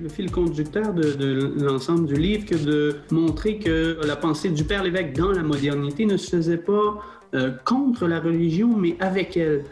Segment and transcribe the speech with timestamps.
[0.00, 4.82] le fil conducteur de, l'ensemble du livre que de montrer que la pensée du Père
[4.82, 7.02] l'évêque dans la modernité ne se faisait pas
[7.34, 9.64] euh, contre la religion, mais avec elle.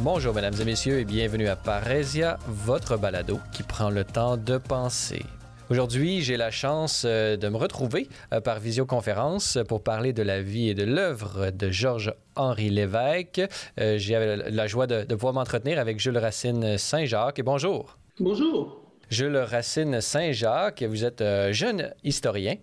[0.00, 4.56] Bonjour mesdames et messieurs et bienvenue à Parésia, votre balado qui prend le temps de
[4.56, 5.24] penser.
[5.70, 10.40] Aujourd'hui, j'ai la chance euh, de me retrouver euh, par visioconférence pour parler de la
[10.40, 13.42] vie et de l'œuvre de Georges-Henri Lévesque.
[13.78, 17.38] Euh, j'ai la joie de, de pouvoir m'entretenir avec Jules Racine Saint-Jacques.
[17.38, 17.98] Et bonjour.
[18.18, 18.87] Bonjour.
[19.10, 22.56] Jules Racine Saint-Jacques, vous êtes euh, jeune historien,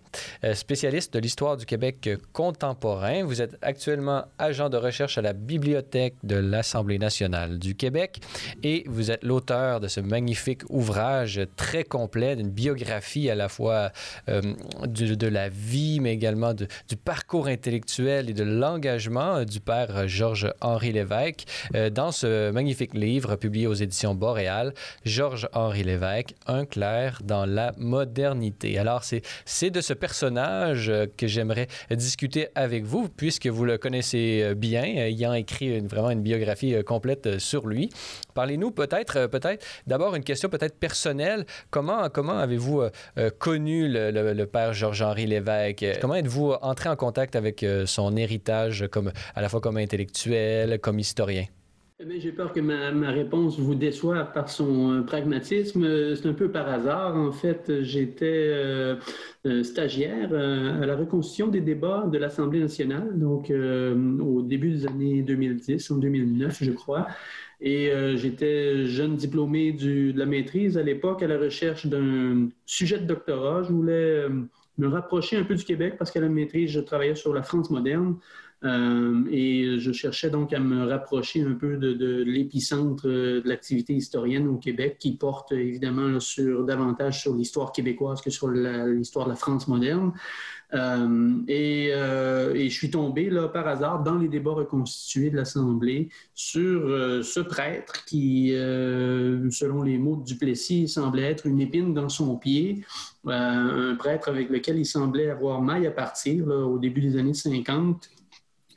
[0.44, 3.24] euh, spécialiste de l'histoire du Québec contemporain.
[3.24, 8.20] Vous êtes actuellement agent de recherche à la Bibliothèque de l'Assemblée nationale du Québec
[8.62, 13.92] et vous êtes l'auteur de ce magnifique ouvrage très complet d'une biographie à la fois
[14.30, 14.42] euh,
[14.86, 21.46] de, la vie, mais également du parcours intellectuel et de l'engagement du père Georges-Henri Lévesque.
[21.92, 24.74] dans ce magnifique livre publié aux éditions Boréal,
[25.06, 28.78] Georges-Henri Lévesque, un clair dans la modernité.
[28.78, 34.42] Alors, c'est de ce personnage euh, que j'aimerais discuter avec vous, puisque vous le connaissez
[34.44, 37.90] euh, bien, euh, ayant écrit vraiment une biographie complète sur lui.
[38.34, 41.46] Parlez-nous peut-être, peut-être, d'abord une question peut-être personnelle.
[41.70, 42.84] Comment, comment avez-vous
[43.40, 45.86] connu le, le, père Georges-Henri Lévesque?
[46.02, 51.00] Comment êtes-vous entré en contact avec son héritage comme, à la fois comme intellectuel, comme
[51.00, 51.46] historien?
[51.98, 56.16] Eh j'ai peur que ma, réponse vous déçoive par son euh, pragmatisme.
[56.16, 57.16] C'est un peu par hasard.
[57.16, 58.98] En fait, j'étais euh,
[59.46, 65.22] euh, stagiaire à la reconstitution des débats de l'Assemblée nationale, donc au début des années
[65.22, 67.08] 2010, en 2009, je crois.
[67.62, 73.06] Et j'étais jeune diplômé de la maîtrise à l'époque à la recherche d'un sujet de
[73.06, 73.64] doctorat.
[73.64, 74.26] Je voulais
[74.78, 77.70] me rapprocher un peu du Québec parce qu'à la maîtrise, je travaillais sur la France
[77.70, 78.18] moderne.
[78.66, 84.48] Euh, et je cherchais donc à me rapprocher un peu de, l'épicentre de l'activité historienne
[84.48, 86.18] au Québec, qui porte évidemment
[86.66, 90.14] davantage sur l'histoire québécoise que sur l'histoire de la France moderne.
[90.74, 95.36] Euh, et, euh, et, je suis tombé là, par hasard dans les débats reconstitués de
[95.36, 96.82] l'Assemblée sur
[97.24, 102.84] ce prêtre qui, selon les mots de Duplessis, semblait être une épine dans son pied,
[103.28, 108.10] un prêtre avec lequel il semblait avoir maille à partir au début des années 50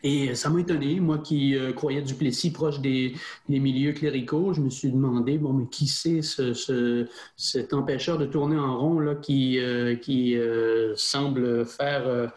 [0.02, 3.14] et ça m'a étonné, moi qui euh, croyais Duplessis proche des,
[3.48, 8.26] milieux cléricaux, je me suis demandé, bon, mais qui c'est ce, ce, cet empêcheur de
[8.26, 12.32] tourner en rond là, qui, euh, qui euh, semble faire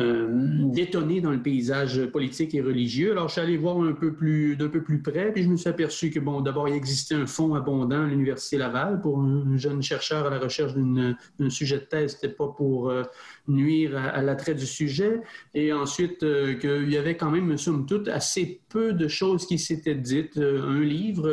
[0.00, 0.26] euh,
[0.72, 3.12] détonné dans le paysage politique et religieux.
[3.12, 6.18] Alors, je suis allé voir d'un peu plus près, puis je me suis aperçu que,
[6.18, 10.30] bon, d'abord, il existait un fonds abondant à l'Université Laval pour un jeune chercheur à
[10.30, 12.18] la recherche d'un sujet de thèse.
[12.20, 13.04] C'était pas pour euh,
[13.46, 15.20] nuire à, l'attrait du sujet.
[15.54, 19.60] Et ensuite, euh, qu'il y avait quand même, somme toute, assez peu de choses qui
[19.60, 20.38] s'étaient dites.
[20.38, 21.30] un livre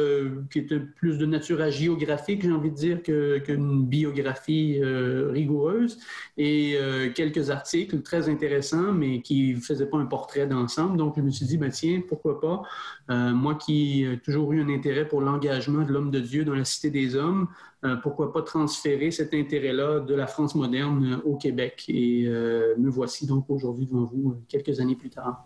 [0.52, 5.98] qui était plus de nature géographique, j'ai envie de dire, qu'une biographie rigoureuse,
[6.38, 6.78] et
[7.16, 8.51] quelques articles très intéressants
[8.94, 10.98] mais qui ne faisait pas un portrait d'ensemble.
[10.98, 12.64] Donc, je me suis dit, ben, tiens, pourquoi pas,
[13.10, 16.56] euh, moi qui ai toujours eu un intérêt pour l'engagement de l'homme de Dieu dans
[16.56, 17.48] la cité des hommes,
[17.84, 21.86] euh, pourquoi pas transférer cet intérêt-là de la France moderne au Québec?
[21.88, 25.46] Et euh, me voici donc aujourd'hui devant vous quelques années plus tard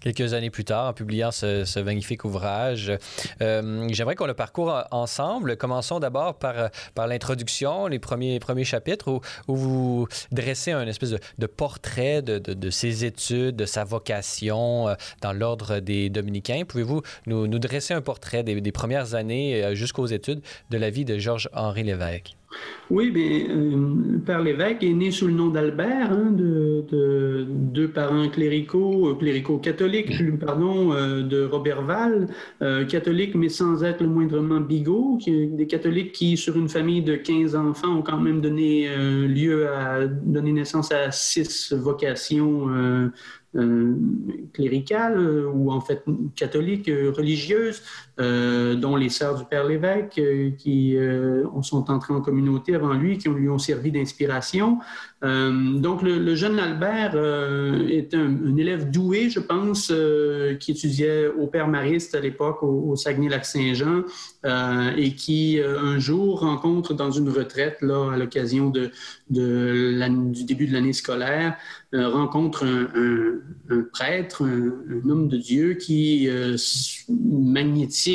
[0.00, 2.92] quelques années plus tard en publiant ce, magnifique ouvrage.
[3.40, 5.56] Euh, j'aimerais qu'on le parcourt ensemble.
[5.56, 11.46] Commençons d'abord par, par l'introduction, les premiers, premiers chapitres où, vous dressez un espèce de,
[11.46, 16.62] portrait de, ses études, de sa vocation euh, dans l'ordre des dominicains.
[16.66, 21.04] Pouvez-vous nous, dresser un portrait des, des premières années euh, jusqu'aux études de la vie
[21.04, 22.37] de Georges-Henri Lévesque?
[22.90, 28.30] Oui, bien, euh, père l'évêque est né sous le nom d'Albert, hein, de, deux parents
[28.30, 30.10] cléricaux, euh, cléricaux catholiques,
[30.40, 32.28] pardon, euh, de Robert Val,
[32.88, 37.54] catholique mais sans être le moindrement bigot, des catholiques qui, sur une famille de 15
[37.54, 38.88] enfants, ont quand même donné
[39.26, 43.10] lieu à donner naissance à six vocations
[43.56, 43.96] euh,
[44.52, 46.04] cléricales euh, ou en fait
[46.36, 47.10] catholiques, euh,
[48.18, 50.20] religieuses, dont les sœurs du Père l'évêque
[50.58, 50.96] qui
[51.62, 54.78] sont entrées en communauté avant lui, qui lui ont servi d'inspiration.
[55.22, 57.16] donc le, jeune Albert
[57.88, 59.92] est un, élève doué, je pense,
[60.60, 64.02] qui étudiait au Père Mariste à l'époque au, Saguenay-Lac-Saint-Jean
[64.96, 68.90] et qui un jour rencontre dans une retraite là à l'occasion de,
[69.30, 71.56] du début de l'année scolaire
[71.92, 73.40] rencontre un
[73.70, 76.56] un prêtre, un, homme de Dieu qui euh,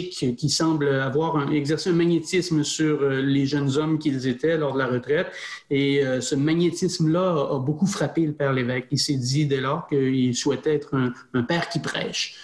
[0.01, 4.73] qui semble avoir un, exercer un magnétisme sur euh, les jeunes hommes qu'ils étaient lors
[4.73, 5.27] de la retraite.
[5.69, 8.87] Et euh, ce magnétisme mécanisme-là a, beaucoup frappé le père l'évêque.
[8.91, 10.95] Il s'est dit dès lors qu'il souhaitait être
[11.33, 12.35] un père qui prêche.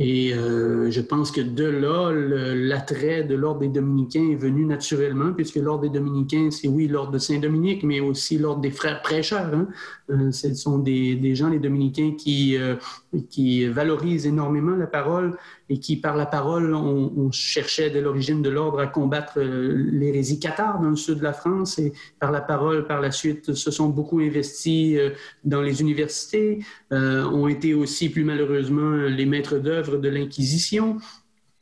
[0.00, 5.32] Et euh, je pense que de là, l'attrait de l'ordre des dominicains est venu naturellement,
[5.32, 9.52] puisque l'ordre des dominicains, c'est oui l'ordre de Saint-Dominique, mais aussi l'ordre des frères prêcheurs.
[9.52, 10.30] Hein.
[10.30, 15.36] Ce sont des, gens, les dominicains, qui valorisent énormément la parole
[15.70, 20.40] et qui, par la parole, on, cherchait dès l'origine de l'ordre à combattre euh, l'hérésie
[20.40, 21.78] cathare dans le sud de la France.
[21.78, 25.10] Et par la parole, par la suite, se sont beaucoup investis euh,
[25.44, 26.60] dans les universités,
[26.92, 30.98] euh, ont été aussi, plus malheureusement, les maîtres d'œuvre de l'Inquisition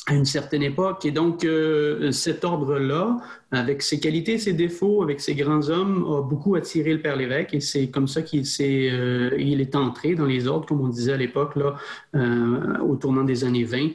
[0.06, 1.04] à une certaine époque.
[1.04, 1.46] Et donc,
[2.12, 3.16] cet ordre-là,
[3.50, 7.54] avec ses qualités, ses défauts, avec ses grands hommes, a beaucoup attiré le Père l'évêque
[7.54, 11.12] et c'est comme ça qu'il est, il est entré dans les ordres, comme on disait
[11.12, 11.76] à l'époque, là,
[12.82, 13.88] au tournant des années 20.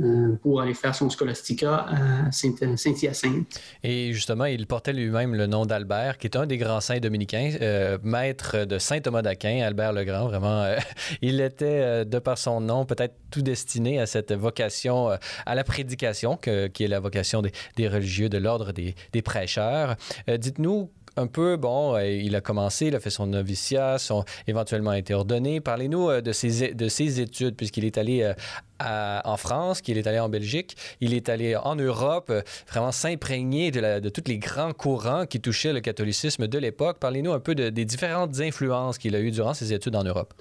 [0.00, 3.60] Euh, pour aller faire son scolastica à Saint-Hyacinthe.
[3.82, 7.56] Et justement, il portait lui-même le nom d'Albert, qui est un des grands saints dominicains,
[7.60, 10.28] euh, maître de Saint Thomas d'Aquin, Albert le Grand.
[10.28, 10.76] Vraiment, euh,
[11.22, 15.10] il était, de par son nom, peut-être tout destiné à cette vocation
[15.46, 16.50] à la prédication, qui
[16.84, 19.96] est la vocation des, religieux de l'ordre des, des prêcheurs.
[20.28, 24.92] Dites-nous un peu, bon, euh, il a commencé, il a fait son noviciat, son, éventuellement
[24.92, 25.60] été ordonné.
[25.60, 30.06] Parlez-nous euh, de ses, de ses études, puisqu'il est allé euh, en France, qu'il est
[30.06, 32.32] allé en Belgique, il est allé en Europe,
[32.70, 36.98] vraiment s'imprégner de, de tous les grands courants qui touchaient le catholicisme de l'époque.
[37.00, 40.32] Parlez-nous un peu des différentes influences qu'il a eues durant ses études en Europe.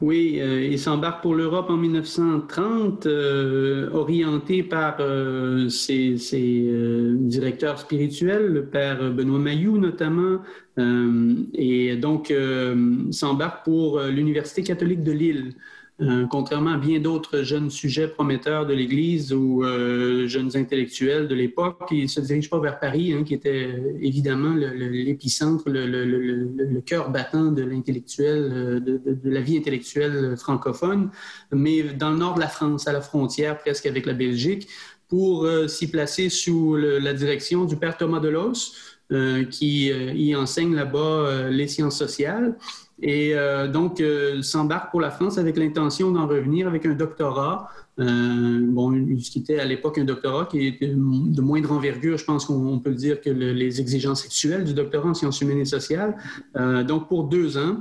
[0.00, 6.16] Oui, euh, il s'embarque pour l'Europe en 1930, euh, orienté par euh, ses,
[7.14, 10.40] directeurs spirituels, le père Benoît Mayou notamment,
[11.54, 12.34] et donc
[13.12, 15.54] s'embarque pour l'Université catholique de Lille.
[16.00, 21.36] Euh, contrairement à bien d'autres jeunes sujets prometteurs de l'Église ou euh, jeunes intellectuels de
[21.36, 26.80] l'époque, ils ne se dirigent pas vers Paris, hein, qui était euh, évidemment l'épicentre, le,
[26.80, 31.10] cœur battant de l'intellectuel, de, la vie intellectuelle francophone,
[31.52, 34.66] mais dans le nord de la France, à la frontière presque avec la Belgique,
[35.08, 38.74] pour s'y placer sous la direction du père Thomas Delos,
[39.50, 42.56] qui y enseigne là-bas les sciences sociales.
[43.02, 47.68] Et euh, donc, euh, s'embarque pour la France avec l'intention d'en revenir avec un doctorat.
[47.98, 52.24] Euh, bon, ce qui était à l'époque un doctorat qui était de moindre envergure, je
[52.24, 56.16] pense qu'on peut dire que les exigences sexuelles du doctorat en sciences humaines et sociales.
[56.86, 57.78] donc, pour deux ans,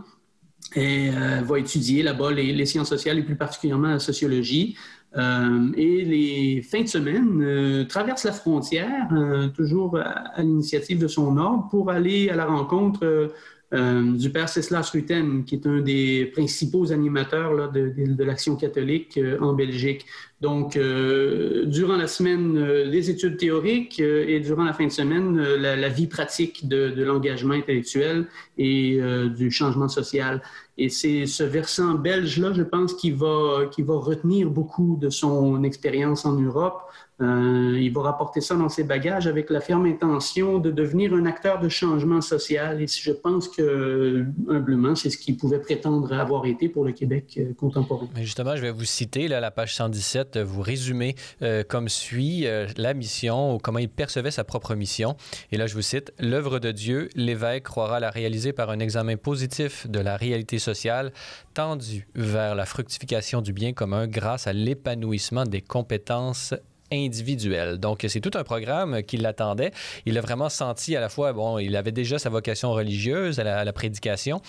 [0.75, 4.75] et va étudier là-bas les, sciences sociales et plus particulièrement la sociologie.
[5.15, 9.09] et les fins de semaine, traverse la frontière,
[9.55, 13.27] toujours à, l'initiative de son ordre, pour aller à la rencontre euh,
[13.73, 19.53] du père Ceslas Rutten, qui est un des principaux animateurs de, l'Action catholique euh, en
[19.53, 20.05] Belgique.
[20.41, 25.89] Donc, euh, durant la semaine, les études théoriques et durant la fin de semaine, la,
[25.89, 28.27] vie pratique de, l'engagement intellectuel
[28.57, 28.99] et
[29.35, 30.41] du changement social.
[30.77, 36.33] Et c'est ce versant belge-là, je pense, qui va retenir beaucoup de son expérience en
[36.33, 36.81] Europe.
[37.23, 41.25] Euh, il va rapporter ça dans ses bagages avec la ferme intention de devenir un
[41.25, 42.81] acteur de changement social.
[42.81, 47.37] Et je pense que, humblement, c'est ce qu'il pouvait prétendre avoir été pour le Québec
[47.37, 48.07] euh, contemporain.
[48.15, 52.45] Mais justement, je vais vous citer là, la page 117, vous résumez euh, comme suit
[52.77, 55.15] la mission ou comment il percevait sa propre mission.
[55.51, 59.15] Et là, je vous cite L'œuvre de Dieu, l'évêque croira la réaliser par un examen
[59.17, 61.11] positif de la réalité sociale
[61.53, 66.53] tendue vers la fructification du bien commun grâce à l'épanouissement des compétences
[66.93, 67.77] individuel.
[67.77, 69.71] Donc, c'est tout un programme qui l'attendait.
[70.05, 73.63] Il a vraiment senti à la fois, bon, il avait déjà sa vocation religieuse à
[73.63, 74.41] la, prédication,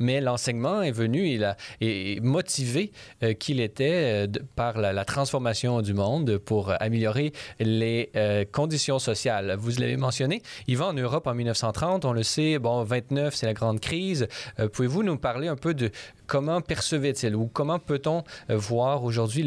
[0.00, 2.92] mais l'enseignement est venu, il a est motivé
[3.22, 9.56] euh, qu'il était euh, par la, transformation du monde pour améliorer les euh, conditions sociales.
[9.58, 13.46] Vous l'avez mentionné, il va en Europe en 1930, on le sait, bon, 29, c'est
[13.46, 14.28] la grande crise.
[14.72, 15.90] Pouvez-vous nous parler un peu de
[16.26, 19.44] comment percevait-il ou comment peut-on euh, voir aujourd'hui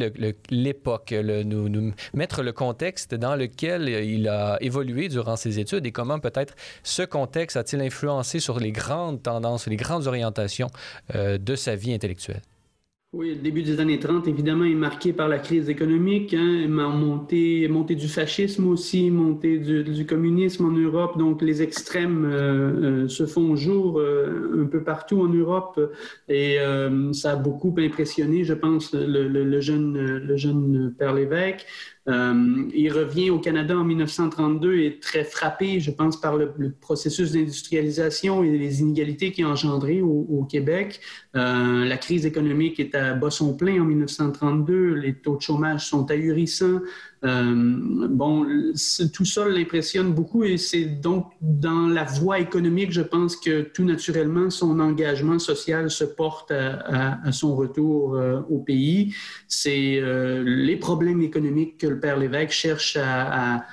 [0.49, 6.19] l'époque, nous, mettre le contexte dans lequel il a évolué durant ses études et comment
[6.19, 10.69] peut-être ce contexte a-t-il influencé sur les grandes tendances, les grandes orientations
[11.15, 12.41] euh, de sa vie intellectuelle?
[13.17, 17.65] Oui, le début des années 30, évidemment, est marqué par la crise économique, hein, montée,
[17.69, 21.17] montée du fascisme aussi, montée du, communisme en Europe.
[21.17, 25.79] Donc, les extrêmes euh, euh, se font jour euh, un peu partout en Europe
[26.27, 26.57] et
[27.13, 31.65] ça a beaucoup impressionné, je pense, le, le jeune, le jeune Père Lévesque.
[32.07, 36.53] Euh, il revient au Canada en 1932 et est très frappé, je pense, par le,
[36.79, 41.01] processus d'industrialisation et les inégalités qui ont engendré au, Québec.
[41.35, 45.85] Euh, la crise économique est à bas son plein en 1932, les taux de chômage
[45.85, 46.79] sont ahurissants.
[47.23, 48.45] bon,
[49.13, 53.83] tout ça l'impressionne beaucoup et c'est donc dans la voie économique, je pense que tout
[53.83, 59.15] naturellement, son engagement social se porte à, son retour au pays.
[59.47, 60.01] C'est
[60.45, 63.65] les problèmes économiques que le Père Lévesque cherche à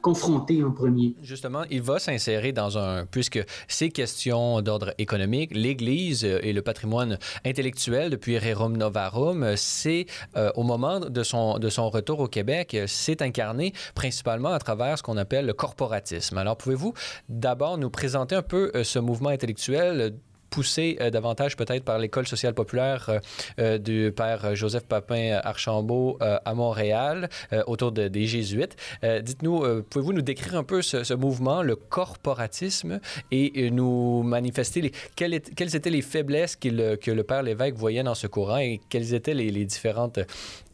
[0.00, 1.14] confronter en premier.
[1.22, 7.18] Justement, il va s'insérer dans un, puisque ces questions d'ordre économique, l'Église et le patrimoine
[7.44, 10.06] intellectuel depuis Rerum Novarum, c'est
[10.36, 14.98] euh, au moment de son, de son retour au Québec, c'est incarné principalement à travers
[14.98, 16.38] ce qu'on appelle le corporatisme.
[16.38, 16.94] Alors, pouvez-vous
[17.28, 20.14] d'abord nous présenter un peu euh, ce mouvement intellectuel
[20.52, 23.18] poussé euh, davantage peut-être par l'école sociale populaire euh,
[23.58, 27.28] euh, du père Joseph Papin Archambault à Montréal
[27.66, 28.76] autour des Jésuites.
[29.02, 35.34] Dites-nous, pouvez-vous nous décrire un peu ce, mouvement, le corporatisme, et nous manifester les, quelles,
[35.76, 36.68] étaient les faiblesses que
[37.10, 40.20] le père l'évêque voyait dans ce courant et quelles étaient les, les différentes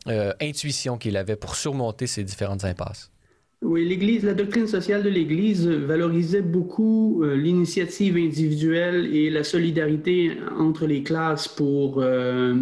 [0.06, 3.11] intuitions qu'il avait pour surmonter ces différentes impasses?
[3.61, 10.31] Oui, l'Église, la doctrine sociale de l'Église valorisait beaucoup euh, l'initiative individuelle et la solidarité
[10.57, 12.55] entre les classes pour euh,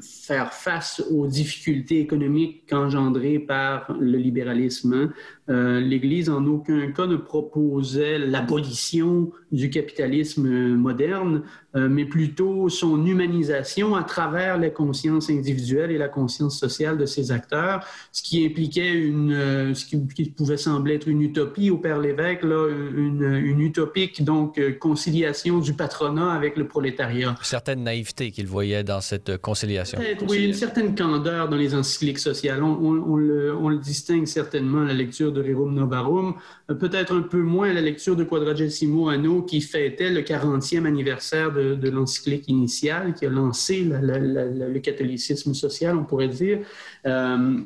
[0.00, 5.12] faire face aux difficultés économiques engendrées par le libéralisme.
[5.50, 11.42] Euh, L'Église, en aucun cas, ne proposait l'abolition du capitalisme moderne,
[11.74, 17.06] euh, mais plutôt son humanisation à travers la conscience individuelle et la conscience sociale de
[17.06, 19.96] ses acteurs, ce qui impliquait une, euh, ce qui,
[20.30, 25.72] pouvait sembler être une utopie au Père Lévesque, là, une, une utopique donc conciliation du
[25.72, 27.34] patronat avec le prolétariat.
[27.42, 29.98] Certaine naïveté qu'il voyait dans cette conciliation.
[30.28, 32.62] Oui, une certaine candeur dans les encycliques sociales.
[32.62, 36.34] On, on, le, on, le, distingue certainement à la lecture de de Rerum Novarum,
[36.70, 41.52] euh, peut-être un peu moins la lecture de Quadragesimo Anno qui fêtait le 40e anniversaire
[41.52, 46.60] de, l'encyclique initiale qui a lancé le catholicisme social, on pourrait dire.
[47.06, 47.60] Euh,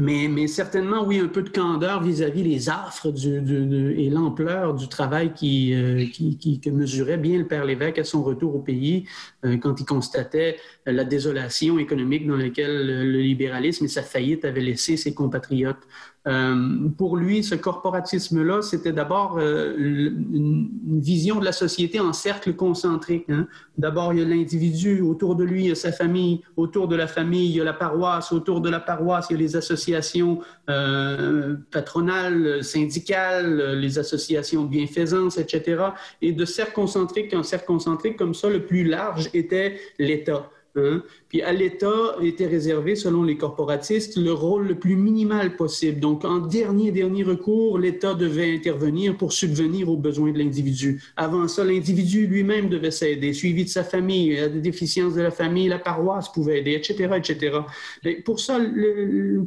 [0.00, 5.74] mais, certainement, oui, un peu de candeur vis-à-vis les affres et l'ampleur du travail qui,
[5.74, 9.08] euh, qui, que mesurait bien le Père Lévesque à son retour au pays,
[9.60, 10.56] quand il constatait
[10.86, 15.82] la désolation économique dans laquelle le libéralisme et sa faillite avaient laissé ses compatriotes.
[16.28, 20.68] Euh, pour lui, ce corporatisme-là, c'était d'abord euh, une,
[21.00, 23.24] vision de la société en cercle concentrique.
[23.30, 23.46] Hein.
[23.78, 26.96] D'abord, il y a l'individu, autour de lui, il y a sa famille, autour de
[26.96, 29.56] la famille, il y a la paroisse, autour de la paroisse, il y a les
[29.56, 35.82] associations euh, patronales, syndicales, les associations de bienfaisance, etc.
[36.20, 40.50] Et de cercle concentrique en cercle concentrique, comme ça, le plus large était l'État.
[41.28, 46.00] Puis à l'État était réservé, selon les corporatistes, le rôle le plus minimal possible.
[46.00, 51.02] Donc, en dernier, dernier recours, l'État devait intervenir pour subvenir aux besoins de l'individu.
[51.16, 55.68] Avant ça, l'individu lui-même devait s'aider, suivi de sa famille, la déficience de la famille,
[55.68, 57.58] la paroisse pouvait aider, etc., etc.
[58.24, 58.58] pour ça,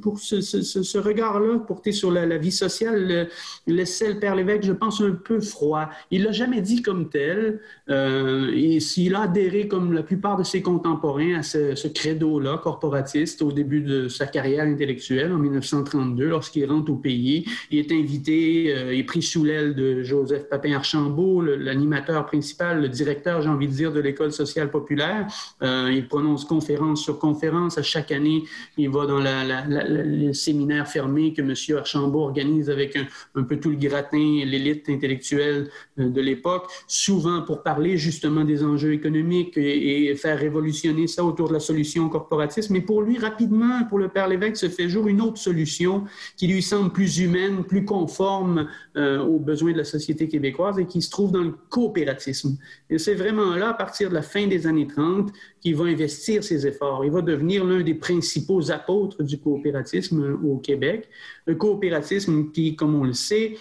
[0.01, 3.27] pour ce, regard-là porté sur la, vie sociale,
[3.65, 5.89] laissait le Père Lévesque, je pense, un peu froid.
[6.11, 7.59] Il l'a jamais dit comme tel,
[7.89, 13.41] euh, et s'il a adhéré, comme la plupart de ses contemporains, à ce credo-là, corporatiste,
[13.41, 17.45] au début de sa carrière intellectuelle, en 1932, lorsqu'il rentre au pays.
[17.69, 23.41] Il est invité, euh, est pris sous l'aile de Joseph Papin-Archambault, l'animateur principal, le directeur,
[23.41, 25.27] j'ai envie de dire, de l'École sociale populaire.
[25.61, 27.77] Euh, il prononce conférence sur conférence.
[27.77, 28.43] À chaque année,
[28.77, 31.53] il va dans le séminaire fermé que M.
[31.77, 32.97] Archambault organise avec
[33.35, 38.63] un, peu tout le gratin, l'élite intellectuelle euh, de l'époque, souvent pour parler justement des
[38.63, 43.17] enjeux économiques et, et faire révolutionner ça autour de la solution corporatiste, mais pour lui,
[43.17, 46.05] rapidement, pour le Père Lévesque, se fait jour une autre solution
[46.37, 50.85] qui lui semble plus humaine, plus conforme euh, aux besoins de la société québécoise et
[50.85, 52.57] qui se trouve dans le coopératisme.
[52.89, 56.43] Et c'est vraiment là, à partir de la fin des années 30, qu'il va investir
[56.43, 57.05] ses efforts.
[57.05, 61.09] Il va devenir l'un des principaux apôtres du coopératisme au Québec.
[61.45, 63.55] Le coopératisme qui, comme on le sait,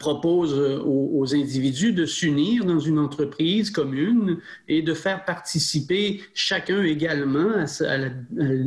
[0.00, 6.82] propose euh, aux, individus de s'unir dans une entreprise commune et de faire participer chacun
[6.82, 7.64] également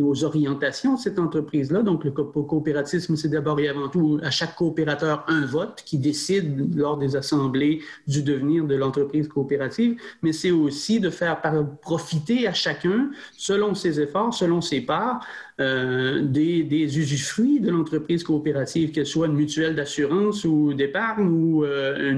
[0.02, 1.82] aux orientations de cette entreprise-là.
[1.84, 6.76] Donc, le coopératisme, c'est d'abord et avant tout à chaque coopérateur un vote qui décide
[6.76, 11.42] lors des assemblées du devenir de l'entreprise coopérative, mais c'est aussi de faire
[11.82, 15.26] profiter à chacun, selon ses efforts, selon ses parts,
[15.60, 22.12] euh, des, usufruits de l'entreprise coopérative, qu'elle soit une mutuelle d'assurance ou d'épargne ou euh,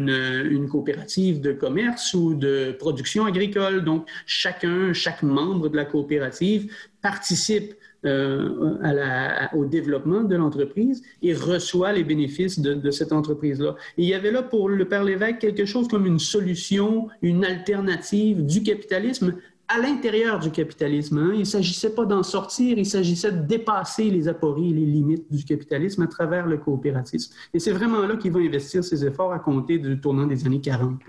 [0.51, 3.83] une, coopérative de commerce ou de production agricole.
[3.83, 6.71] Donc, chacun, chaque membre de la coopérative
[7.01, 7.73] participe
[8.05, 13.75] euh, au développement de l'entreprise et reçoit les bénéfices de, de cette entreprise-là.
[13.97, 18.45] Il y avait là pour le Père Lévesque quelque chose comme une solution, une alternative
[18.45, 19.35] du capitalisme
[19.73, 21.17] à l'intérieur du capitalisme.
[21.17, 21.31] Hein.
[21.33, 25.43] Il ne s'agissait pas d'en sortir, il s'agissait de dépasser les apories, les limites du
[25.45, 27.33] capitalisme à travers le coopératisme.
[27.53, 30.59] Et c'est vraiment là qu'il va investir ses efforts à compter du tournant des années
[30.59, 30.99] 40.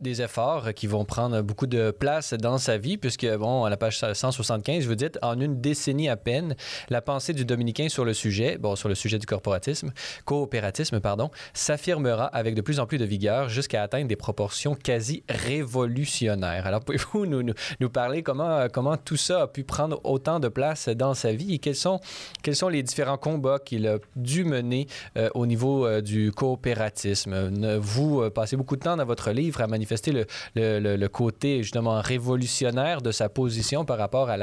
[0.00, 3.76] Des, efforts qui vont prendre beaucoup de place dans sa vie, puisque, bon, à la
[3.76, 6.56] page 175, vous dites, en une décennie à peine,
[6.88, 9.92] la pensée du dominicain sur le sujet, bon, sur le sujet du corporatisme,
[10.24, 15.22] coopératisme, pardon, s'affirmera avec de plus en plus de vigueur jusqu'à atteindre des proportions quasi
[15.28, 16.66] révolutionnaires.
[16.66, 17.54] Alors, pouvez-vous nous, nous,
[17.88, 21.58] parler comment, comment tout ça a pu prendre autant de place dans sa vie et
[21.58, 22.00] quels sont,
[22.42, 27.50] quels sont les différents combats qu'il a dû mener euh, au niveau euh, du coopératisme?
[27.78, 32.00] Vous euh, passez beaucoup de temps dans votre livre à manifester le, le, côté justement
[32.00, 34.36] révolutionnaire de sa position par rapport à,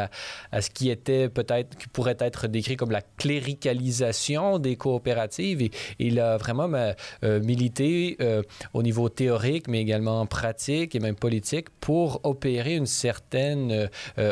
[0.52, 5.62] à ce qui était peut-être, qui pourrait être décrit comme la cléricalisation des coopératives.
[5.62, 6.70] Et, il a vraiment
[7.22, 8.18] milité
[8.74, 13.88] au niveau théorique, mais également pratique et même politique pour opérer une certaine euh,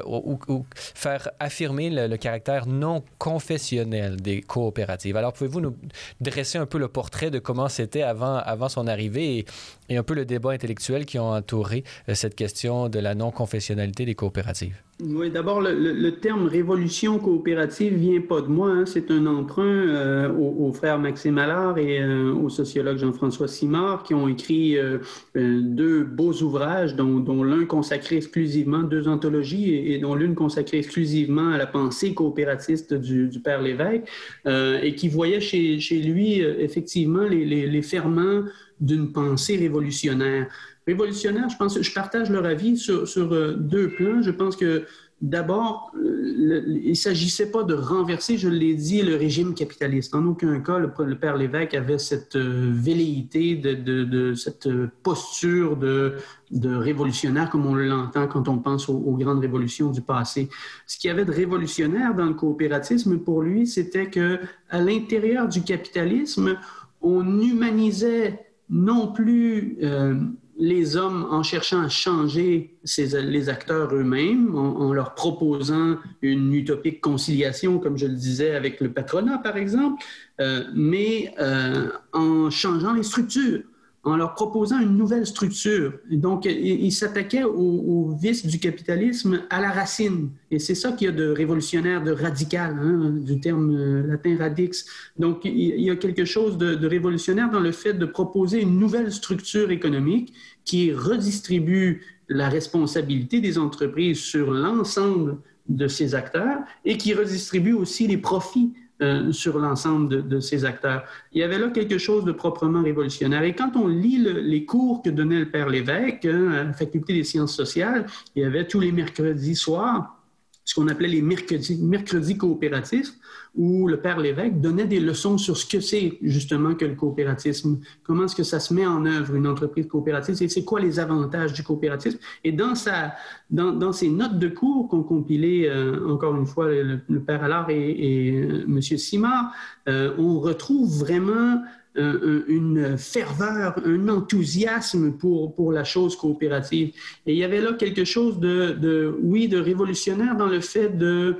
[0.05, 5.17] ou, faire affirmer le, caractère non confessionnel des coopératives.
[5.17, 5.75] Alors, pouvez-vous nous
[6.19, 9.45] dresser un peu le portrait de comment c'était avant, avant son arrivée
[9.89, 14.05] et, un peu le débat intellectuel qui ont entouré euh, cette question de la non-confessionnalité
[14.05, 14.81] des coopératives?
[15.03, 18.70] Oui, d'abord, le, terme révolution coopérative vient pas de moi.
[18.70, 18.86] Hein.
[18.86, 24.13] C'est un emprunt euh, aux, frères Maxime Allard et euh, au sociologue Jean-François Simard qui
[24.13, 25.00] ont écrit euh,
[25.34, 31.58] deux beaux ouvrages, dont, l'un consacré exclusivement, deux anthologies, et, dont l'une consacrée exclusivement à
[31.58, 34.03] la pensée coopératiste du, Père Lévesque,
[34.46, 38.43] et qui voyait chez, lui effectivement les, les ferments
[38.79, 40.48] d'une pensée révolutionnaire
[40.91, 44.21] révolutionnaire, je pense, je partage leur avis sur, sur euh, deux plans.
[44.21, 44.86] Je pense que
[45.21, 50.15] D'abord, il ne s'agissait pas de renverser, je l'ai dit, le régime capitaliste.
[50.15, 54.67] En aucun cas, le, père Lévesque avait cette euh, velléité, de, cette
[55.03, 56.15] posture de,
[56.50, 60.50] de, révolutionnaire comme on l'entend quand on pense aux, grandes révolutions du passé.
[60.88, 64.39] Ce qu'il y avait de révolutionnaire dans le coopératisme, pour lui, c'était que
[64.71, 66.57] à l'intérieur du capitalisme,
[67.00, 68.39] on humanisait
[68.71, 70.15] non plus euh,
[70.58, 77.79] les hommes en cherchant à changer les acteurs eux-mêmes, en, leur proposant une utopique conciliation,
[77.79, 80.03] comme je le disais avec le patronat, par exemple,
[80.40, 83.61] euh, mais euh, en changeant les structures
[84.03, 85.94] en leur proposant une nouvelle structure.
[86.09, 90.31] Donc, ils s'attaquaient au, vice du capitalisme à la racine.
[90.50, 94.37] Et c'est ça qu'il y a de révolutionnaire, de radical, hein, du terme euh, latin
[94.37, 94.85] radix.
[95.20, 99.11] Donc, il y a quelque chose de, révolutionnaire dans le fait de proposer une nouvelle
[99.11, 100.33] structure économique
[100.66, 105.37] qui redistribue la responsabilité des entreprises sur l'ensemble
[105.70, 111.03] de ces acteurs et qui redistribue aussi les profits euh, sur l'ensemble de, ces acteurs.
[111.31, 113.44] Il y avait là quelque chose de proprement révolutionnaire.
[113.44, 117.14] Et quand on lit les cours que donnait le Père Lévesque hein, à la Faculté
[117.14, 120.18] des sciences sociales, il y avait tous les mercredis soirs
[120.64, 123.11] ce qu'on appelait les mercredis, mercredis coopératifs,
[123.55, 127.79] où le père Lévesque donnait des leçons sur ce que c'est justement que le coopératisme,
[128.03, 131.00] comment est-ce que ça se met en œuvre une entreprise coopérative, et c'est quoi les
[131.00, 132.18] avantages du coopératisme?
[132.44, 133.14] Et dans, sa,
[133.50, 137.70] dans, dans ses notes de cours qu'ont compilées, euh, encore une fois, le, père Allard
[137.70, 138.81] et, et euh, M.
[138.81, 139.51] Simard,
[139.90, 141.61] euh, on retrouve vraiment
[141.94, 146.94] une ferveur, un enthousiasme pour, pour la chose coopérative.
[147.25, 150.98] Et il y avait là quelque chose de, de oui, de révolutionnaire dans le fait
[150.98, 151.35] de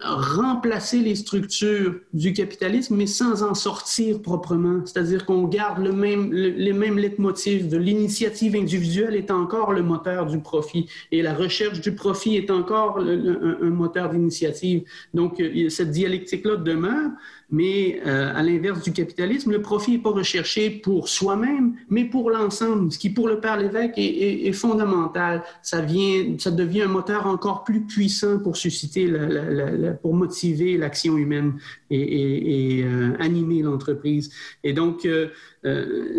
[0.00, 4.86] remplacer les structures du capitalisme, mais sans en sortir proprement.
[4.86, 10.26] C'est-à-dire qu'on garde le même, les mêmes leitmotifs de l'initiative individuelle est encore le moteur
[10.26, 14.84] du profit et la recherche du profit est encore un, moteur d'initiative.
[15.14, 17.10] Donc, cette dialectique-là demeure,
[17.50, 22.30] mais euh, à l'inverse du capitalisme, le profit n'est pas recherché pour soi-même, mais pour
[22.30, 25.42] l'ensemble, ce qui pour le Père Lévesque est, est, fondamental.
[25.62, 31.16] Ça, vient, ça devient un moteur encore plus puissant pour susciter, la, pour motiver l'action
[31.16, 31.54] humaine
[31.90, 34.30] et, et euh, animer l'entreprise.
[34.62, 35.28] Et donc, euh,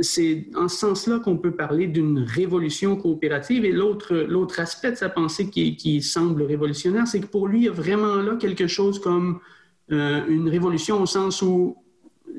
[0.02, 3.66] c'est en ce sens-là qu'on peut parler d'une révolution coopérative.
[3.66, 7.60] Et l'autre, l'autre aspect de sa pensée qui, qui semble révolutionnaire, c'est que pour lui,
[7.60, 9.40] il y a vraiment là quelque chose comme
[9.92, 11.78] euh, une révolution au sens où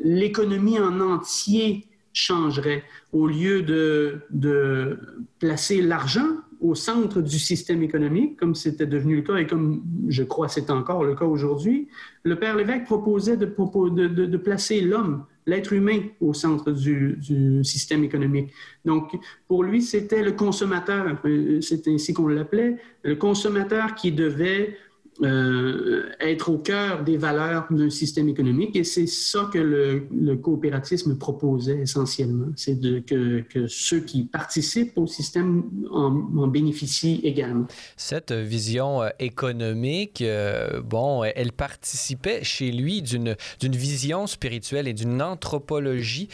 [0.04, 2.84] l'économie en entier changerait.
[3.12, 4.98] Au lieu de,
[5.38, 6.28] placer l'argent
[6.60, 10.70] au centre du système économique, comme c'était devenu le cas et comme je crois c'est
[10.70, 11.88] encore le cas aujourd'hui,
[12.22, 18.50] le Père Lévesque proposait de, placer l'homme, l'être humain, au centre du, du, système économique.
[18.84, 24.76] Donc, pour lui, c'était le consommateur, euh, c'est ainsi qu'on l'appelait, le consommateur qui devait
[25.22, 28.74] euh, être au cœur des valeurs d'un système économique.
[28.74, 32.46] Et c'est ça que le, coopératisme proposait essentiellement.
[32.56, 36.10] C'est que, ceux qui participent au système en,
[36.46, 37.66] bénéficient également.
[37.96, 45.20] Cette vision euh, économique, euh, bon, elle participait chez lui d'une vision spirituelle et d'une
[45.20, 46.28] anthropologie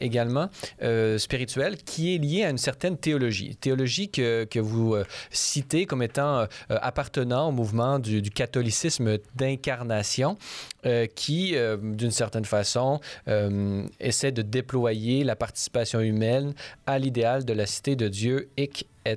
[0.00, 0.48] également
[1.16, 3.56] spirituelle qui est liée à une certaine théologie.
[3.56, 4.96] Théologie que, vous
[5.30, 10.36] citez comme étant appartenant au mouvement du catholicisme d'incarnation
[10.86, 16.54] euh, qui, euh, d'une certaine façon, euh, essaie de déployer la participation humaine
[16.86, 18.48] à l'idéal de la cité de Dieu
[19.04, 19.16] et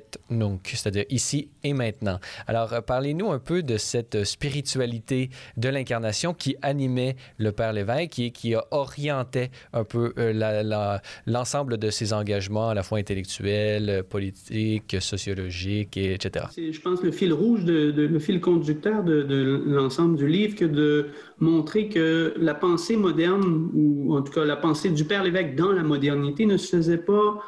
[0.64, 2.18] c'est-à-dire ici et maintenant.
[2.46, 8.18] Alors, euh, parlez-nous un peu de cette spiritualité de l'incarnation qui animait le Père Lévesque
[8.18, 10.92] et qui a orienté un peu euh,
[11.26, 16.46] l'ensemble de ses engagements, à la fois intellectuels, politiques, sociologiques, et, etc.
[16.50, 20.64] C'est, je pense, le fil rouge, le fil conducteur de, de l'ensemble du livre que
[20.64, 25.54] de montrer que la pensée moderne, ou en tout cas la pensée du Père Lévesque
[25.54, 27.38] dans la modernité, ne se faisait pas euh,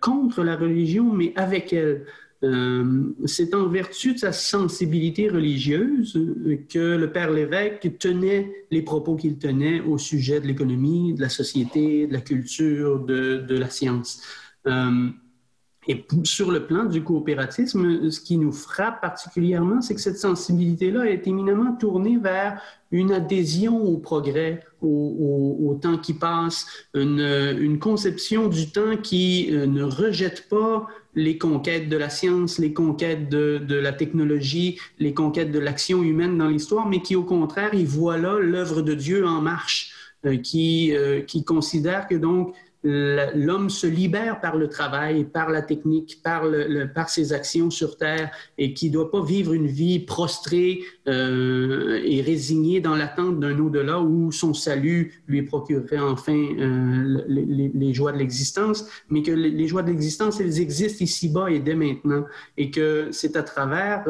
[0.00, 2.04] contre la religion, mais avec elle.
[2.44, 6.12] Euh, c'est en vertu de sa sensibilité religieuse
[6.68, 11.28] que le Père Lévesque tenait les propos qu'il tenait au sujet de l'économie, de la
[11.28, 14.22] société, de la culture, de, de la science.
[14.68, 15.08] Euh,
[15.90, 21.06] et sur le plan du coopératisme, ce qui nous frappe particulièrement, c'est que cette sensibilité-là
[21.06, 28.70] est éminemment tournée vers une adhésion au progrès, au, temps qui passe, une, conception du
[28.70, 33.92] temps qui euh, ne rejette pas les conquêtes de la science, les conquêtes de, la
[33.92, 38.38] technologie, les conquêtes de l'action humaine dans l'histoire, mais qui au contraire y voit là
[38.38, 39.92] l'œuvre de Dieu en marche,
[40.26, 42.54] euh, euh, qui considère que donc
[43.34, 47.96] l'homme se libère par le travail, par la technique, par, le, par ses actions sur
[47.96, 53.40] Terre et qui ne doit pas vivre une vie prostrée euh, et résignée dans l'attente
[53.40, 59.32] d'un au-delà où son salut lui procurerait enfin euh, les, joies de l'existence, mais que
[59.32, 62.24] les, joies de l'existence, elles existent ici-bas et dès maintenant
[62.56, 64.04] et que c'est à travers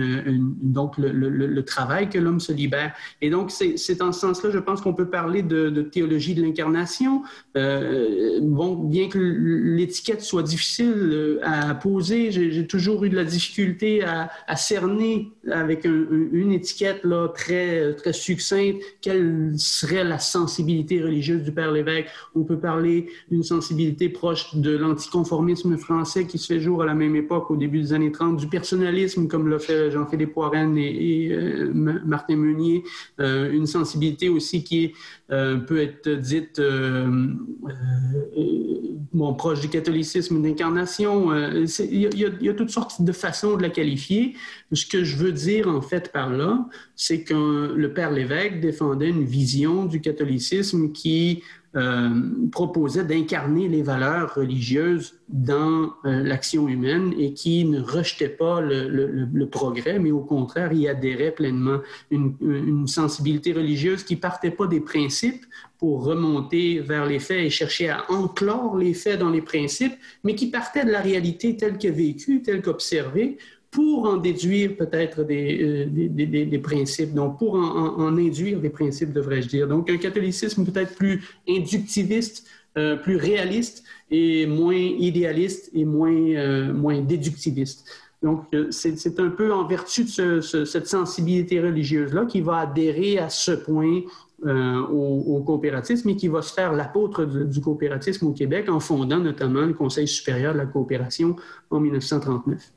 [0.00, 2.94] euh, donc le, travail que l'homme se libère.
[3.20, 7.22] Et donc, c'est en ce sens-là, je pense qu'on peut parler de, théologie de l'incarnation
[7.56, 13.24] euh, bon, bien que l'étiquette soit difficile euh, à poser, j'ai toujours eu de la
[13.24, 21.72] difficulté à, cerner avec une étiquette très, succincte quelle serait la sensibilité religieuse du Père
[21.72, 22.08] Lévesque?
[22.34, 26.94] On peut parler d'une sensibilité proche de l'anticonformisme français qui se fait jour à la
[26.94, 31.28] même époque, au début des années 30, du personnalisme, comme l'a fait Jean-Philippe Warren et,
[31.32, 32.84] euh, Martin Meunier,
[33.18, 34.92] une sensibilité aussi qui
[35.28, 37.28] peut être dite euh,
[38.36, 41.32] euh, proche du catholicisme d'incarnation.
[41.32, 44.34] Euh, il y, a toutes sortes de façons de la qualifier.
[44.72, 49.08] Ce que je veux dire, en fait, par là, c'est que le Père Lévesque défendait
[49.08, 51.42] une vision du catholicisme qui
[51.76, 52.10] euh,
[52.50, 59.44] proposait d'incarner les valeurs religieuses dans euh, l'action humaine et qui ne rejetait pas le,
[59.46, 61.78] progrès, mais au contraire y adhérait pleinement.
[62.10, 65.44] Une, une, sensibilité religieuse qui partait pas des principes
[65.78, 70.34] pour remonter vers les faits et chercher à enclore les faits dans les principes, mais
[70.34, 73.38] qui partait de la réalité telle qu'elle vécue, telle qu'observée,
[73.70, 79.48] pour en déduire peut-être des, euh, des, principes, donc pour en, induire des principes, devrais-je
[79.48, 79.68] dire.
[79.68, 86.72] Donc un catholicisme peut-être plus inductiviste, euh, plus réaliste et moins idéaliste et moins, euh,
[86.72, 87.88] moins déductiviste.
[88.22, 93.52] Donc, c'est un peu en vertu de cette sensibilité religieuse-là qui va adhérer à ce
[93.52, 94.02] point
[94.44, 98.78] au, au, coopératisme et qui va se faire l'apôtre du, du, coopératisme au Québec en
[98.78, 101.34] fondant notamment le Conseil supérieur de la coopération
[101.70, 102.70] en 1939.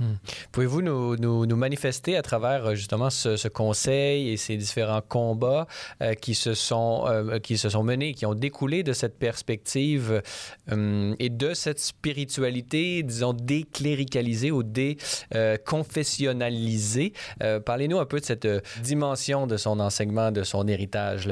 [0.00, 0.14] Hmm.
[0.52, 5.66] Pouvez-vous nous, manifester à travers euh, justement ce, conseil et ces différents combats
[6.02, 10.22] euh, qui, se sont, euh, qui se sont menés, qui ont découlé de cette perspective
[11.18, 17.12] et de cette spiritualité, disons, décléricalisée ou déconfessionnalisée?
[17.66, 18.48] Parlez-nous un peu de cette
[18.82, 21.28] dimension de son enseignement, de son héritage,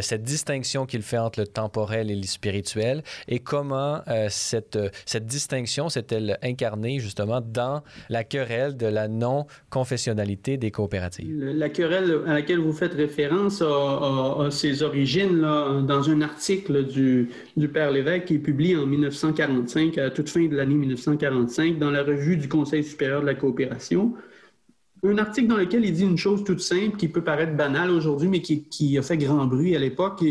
[0.00, 5.88] cette distinction qu'il fait entre le temporel et le spirituel et comment cette, cette distinction
[5.88, 11.32] s'est-elle incarnée justement dans la querelle de la non-confessionnalité des coopératives.
[11.54, 17.68] La querelle à laquelle vous faites référence a, ses origines dans un article du, du
[17.68, 22.02] Père Lévesque qui est publié en 1945, à toute fin de l'année 1945, dans la
[22.02, 24.12] revue du Conseil supérieur de la coopération.
[25.02, 28.28] Un article dans lequel il dit une chose toute simple qui peut paraître banale aujourd'hui,
[28.28, 30.22] mais qui, a fait grand bruit à l'époque.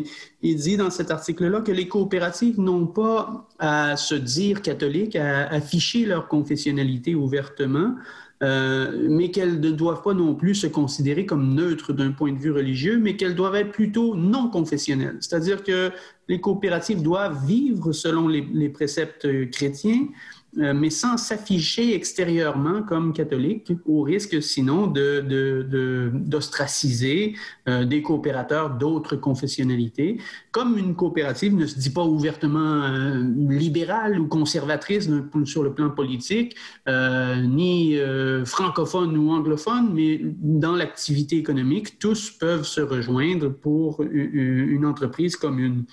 [0.42, 5.48] Il, dit dans cet article-là que les coopératives n'ont pas à se dire catholiques, à
[5.48, 7.96] afficher leur confessionnalité ouvertement,
[8.42, 12.38] euh, mais qu'elles ne doivent pas non plus se considérer comme neutres d'un point de
[12.38, 15.18] vue religieux, mais qu'elles doivent être plutôt non confessionnelles.
[15.20, 15.92] C'est-à-dire que
[16.28, 20.08] les coopératives doivent vivre selon les préceptes chrétiens,
[20.56, 27.36] mais sans s'afficher extérieurement comme catholique, au risque sinon d'ostraciser
[27.68, 30.20] euh, des coopérateurs d'autres confessionnalités.
[30.52, 35.08] Comme une coopérative ne se dit pas ouvertement euh, libérale ou conservatrice
[35.46, 36.56] sur le plan politique,
[36.88, 37.98] ni
[38.46, 45.86] francophone ou anglophone, mais dans l'activité économique, tous peuvent se rejoindre pour une entreprise commune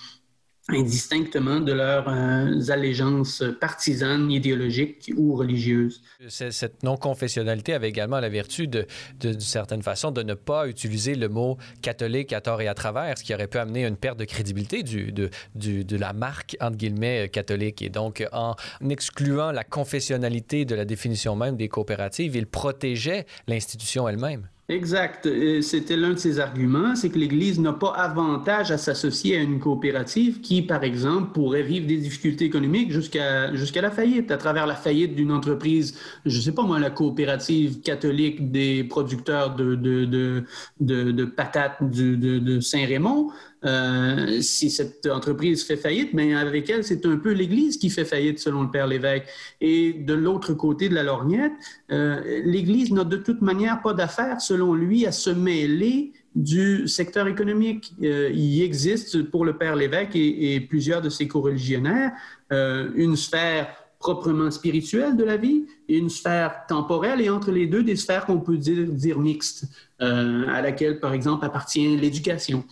[0.68, 6.02] indistinctement de leurs euh, allégeances partisanes, idéologiques ou religieuses.
[6.28, 11.56] Cette non-confessionnalité avait également la vertu, d'une certaine façon, de ne pas utiliser le mot
[11.82, 14.82] catholique à tort et à travers, ce qui aurait pu amener une perte de crédibilité
[14.82, 17.82] de, de la marque, entre guillemets, catholique.
[17.82, 18.56] Et donc, en
[18.88, 24.48] excluant la confessionnalité de la définition même des coopératives, il protégeait l'institution elle-même.
[24.68, 25.28] Exact.
[25.60, 29.60] C'était l'un de ses arguments, c'est que l'Église n'a pas avantage à s'associer à une
[29.60, 34.66] coopérative qui, par exemple, pourrait vivre des difficultés économiques jusqu'à jusqu'à la faillite, à travers
[34.66, 39.76] la faillite d'une entreprise, je ne sais pas moi, la coopérative catholique des producteurs de,
[39.76, 40.42] de, de,
[40.80, 43.30] de, patates de, de Saint-Raymond.
[43.64, 48.04] Euh, si cette entreprise fait faillite, mais avec elle, c'est un peu l'Église qui fait
[48.04, 49.24] faillite, selon le Père Lévesque.
[49.60, 51.52] Et de l'autre côté de la lorgnette,
[51.90, 57.26] euh, l'Église n'a de toute manière pas d'affaire, selon lui, à se mêler du secteur
[57.26, 57.92] économique.
[58.02, 62.12] Euh, il existe pour le Père Lévesque et, plusieurs de ses co-religionnaires
[62.50, 67.82] une sphère proprement spirituelle de la vie et une sphère temporelle, et entre les deux,
[67.82, 69.64] des sphères qu'on peut dire, dire mixtes,
[69.98, 72.64] à laquelle, par exemple, appartient l'éducation.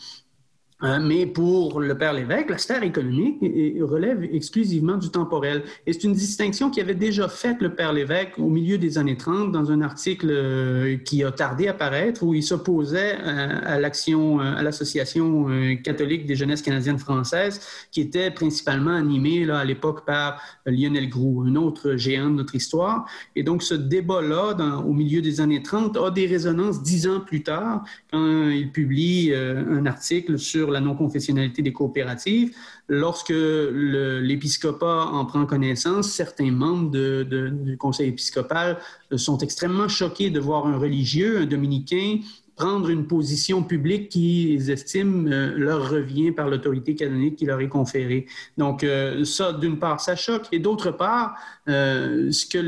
[0.85, 3.39] Euh, mais pour le Père Lévesque, la sphère économique
[3.81, 5.63] relève exclusivement du temporel.
[5.87, 9.17] Et c'est une distinction qui avait déjà faite le Père Lévesque au milieu des années
[9.17, 13.79] 30 dans un article euh, qui a tardé à paraître où il s'opposait euh, à
[13.79, 15.47] l'action, à l'association
[15.83, 21.57] catholique des jeunesses canadiennes françaises qui était principalement animée à l'époque par Lionel Groux, un
[21.57, 23.07] autre géant de notre histoire.
[23.37, 27.43] Et donc ce débat-là, au milieu des années 30, a des résonances dix ans plus
[27.43, 32.55] tard quand il publie un article sur la non-confessionnalité des coopératives.
[32.89, 38.79] Lorsque l'épiscopat en prend connaissance, certains membres du conseil épiscopal
[39.17, 42.19] sont extrêmement choqués de voir un religieux, un dominicain,
[42.57, 47.69] prendre une position publique qu'ils estiment euh, leur revient par l'autorité canonique qui leur est
[47.69, 48.27] conférée.
[48.57, 50.47] Donc, euh, ça, d'une part, ça choque.
[50.53, 51.37] Et d'autre part,
[51.69, 52.59] euh, ce que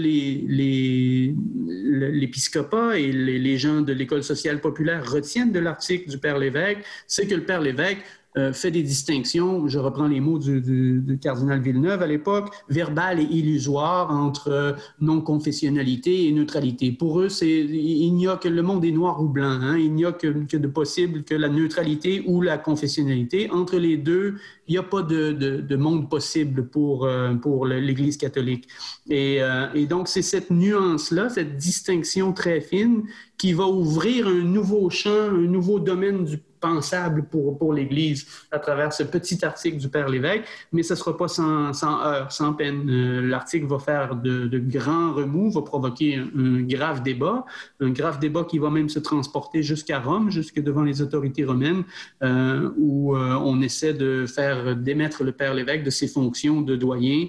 [2.10, 6.80] l'épiscopat et les, les gens de l'École sociale populaire retiennent de l'article du Père Lévesque,
[7.06, 8.02] c'est que le Père Lévesque
[8.38, 13.24] euh, fait des distinctions, je reprends les mots du, cardinal Villeneuve à l'époque, verbales et
[13.24, 16.92] illusoires entre euh, non-confessionnalité et neutralité.
[16.92, 19.58] Pour eux, c'est, il n'y a que le monde est noir ou blanc.
[19.62, 19.78] Hein.
[19.78, 23.50] Il n'y a que, de possible que la neutralité ou la confessionnalité.
[23.50, 24.34] Entre les deux,
[24.68, 28.68] il n'y a pas de, monde possible pour, euh, pour l'Église catholique.
[29.08, 29.38] Et,
[29.74, 33.04] et donc, c'est cette nuance-là, cette distinction très fine
[33.38, 38.58] qui va ouvrir un nouveau champ, un nouveau domaine du pensable pour, pour l'Église à
[38.58, 41.96] travers ce petit article du Père Lévesque, mais ce ne sera pas sans, sans
[42.30, 42.88] sans peine.
[42.88, 47.44] Euh, l'article va faire de, de, grands remous, va provoquer un, grave débat,
[47.80, 51.84] un grave débat qui va même se transporter jusqu'à Rome, jusque devant les autorités romaines,
[52.22, 56.76] euh, où euh, on essaie de faire démettre le Père Lévesque de ses fonctions de
[56.76, 57.26] doyen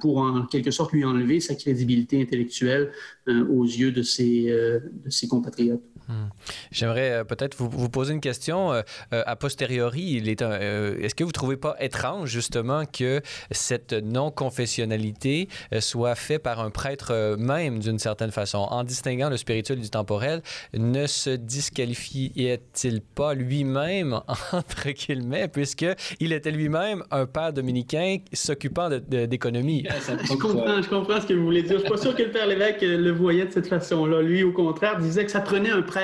[0.00, 2.90] pour en quelque sorte lui enlever sa crédibilité intellectuelle
[3.28, 5.82] aux yeux de ses, de ses compatriotes.
[6.08, 6.28] Hmm.
[6.72, 8.80] J'aimerais euh, peut-être vous, poser une question euh,
[9.12, 10.16] euh, a posteriori.
[10.16, 15.48] est-ce que vous ne trouvez pas étrange justement que cette non-confessionnalité
[15.80, 20.42] soit faite par un prêtre même d'une certaine façon, en distinguant le spirituel du temporel,
[20.72, 24.20] ne se disqualifiait-il pas lui-même
[24.52, 25.86] entre guillemets, puisque
[26.20, 29.86] il était lui-même un père dominicain s'occupant d'économie?
[30.24, 31.76] je comprends, je comprends ce que vous voulez dire.
[31.76, 34.22] Je suis pas sûr que le père l'évêque le voyait de cette façon-là.
[34.22, 35.97] Lui, au contraire, disait que ça prenait un prêtre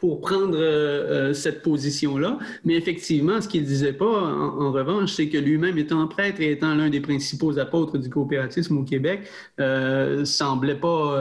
[0.00, 2.38] pour prendre euh, euh, cette position-là.
[2.64, 6.52] Mais effectivement, ce qu'il ne disait pas, en, revanche, c'est que lui-même, étant prêtre et
[6.52, 9.28] étant l'un des principaux apôtres du coopératisme au Québec,
[9.60, 11.16] euh, semblait pas,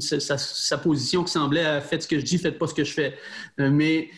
[0.00, 3.14] sa, position semblait faites ce que je dis, faites pas ce que je fais.
[3.58, 4.08] mais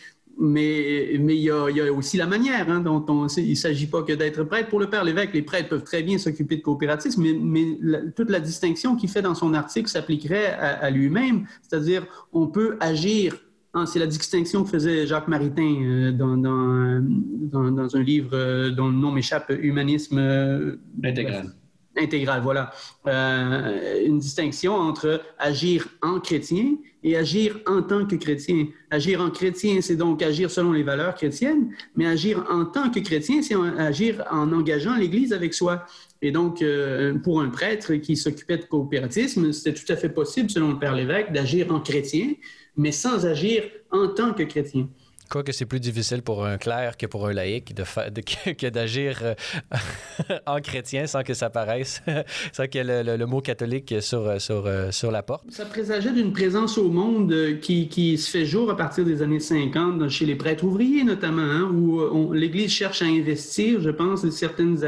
[0.41, 3.51] mais, mais il, y a, il y a aussi la manière hein, dont on, il
[3.51, 4.69] ne s'agit pas que d'être prêtre.
[4.69, 8.29] Pour le Père l'évêque, les prêtres peuvent très bien s'occuper de coopératisme, mais, mais toute
[8.29, 13.37] la distinction qu'il fait dans son article s'appliquerait à, à lui-même, c'est-à-dire on peut agir
[13.73, 18.69] ah, c'est la distinction que faisait Jacques Maritain euh, dans, dans, dans, un livre euh,
[18.69, 21.53] dont le nom m'échappe, Humanisme euh, intégral.
[21.97, 22.71] Intégral, voilà.
[23.05, 28.67] une distinction entre agir en chrétien et agir en tant que chrétien.
[28.89, 32.99] Agir en chrétien, c'est donc agir selon les valeurs chrétiennes, mais agir en tant que
[32.99, 35.85] chrétien, c'est agir en engageant l'Église avec soi.
[36.21, 36.63] Et donc,
[37.23, 40.95] pour un prêtre qui s'occupait de coopératisme, c'était tout à fait possible, selon le Père
[40.95, 42.33] l'évêque, d'agir en chrétien,
[42.77, 44.87] mais sans agir en tant que chrétien.
[45.31, 47.83] Quoique c'est plus difficile pour un clerc que pour un laïc de,
[48.53, 49.33] que d'agir euh,
[50.45, 52.01] en chrétien sans que ça paraisse,
[52.51, 55.49] sans qu'il y ait le, mot catholique sur, sur, euh, sur la porte.
[55.49, 59.21] Ça présageait d'une présence au monde euh, qui, qui, se fait jour à partir des
[59.21, 64.29] années 50, chez les prêtres ouvriers notamment, hein, où l'Église cherche à investir, je pense,
[64.31, 64.83] certaines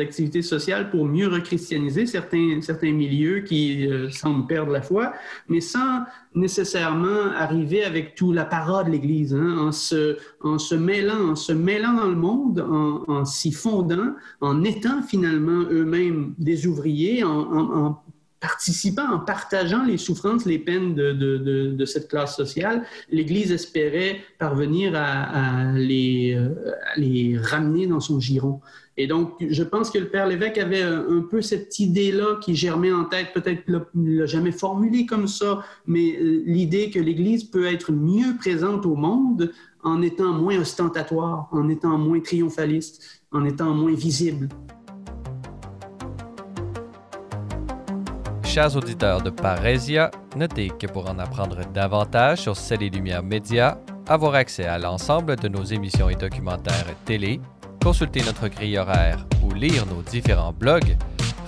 [0.00, 5.12] activités sociales pour mieux rechristianiser certains, certains milieux qui semblent perdre la foi,
[5.48, 6.04] mais sans
[6.36, 11.94] nécessairement arriver avec tout la parole de l'Église, hein, en, se, mêlant, en se mêlant
[11.94, 18.02] dans le monde, en, s'y fondant, en étant finalement eux-mêmes des ouvriers, en,
[18.38, 25.72] participant, en partageant les souffrances, les peines de, cette classe sociale, l'Église espérait parvenir à,
[25.74, 26.54] euh,
[26.94, 28.60] à les ramener dans son giron.
[28.98, 32.92] Et donc, je pense que le père l'évêque avait un, peu cette idée-là qui germait
[32.92, 33.62] en tête, peut-être
[33.94, 38.86] ne l'a jamais formulée comme ça, mais euh, l'idée que l'Église peut être mieux présente
[38.86, 44.48] au monde en étant moins ostentatoire, en étant moins triomphaliste, en étant moins visible.
[48.44, 53.78] Chers auditeurs de Parésia, notez que pour en apprendre davantage sur Celles et Lumières Média,
[54.08, 57.40] avoir accès à l'ensemble de nos émissions et documentaires télé,
[57.86, 60.96] consulter notre grille horaire ou lire nos différents blogs,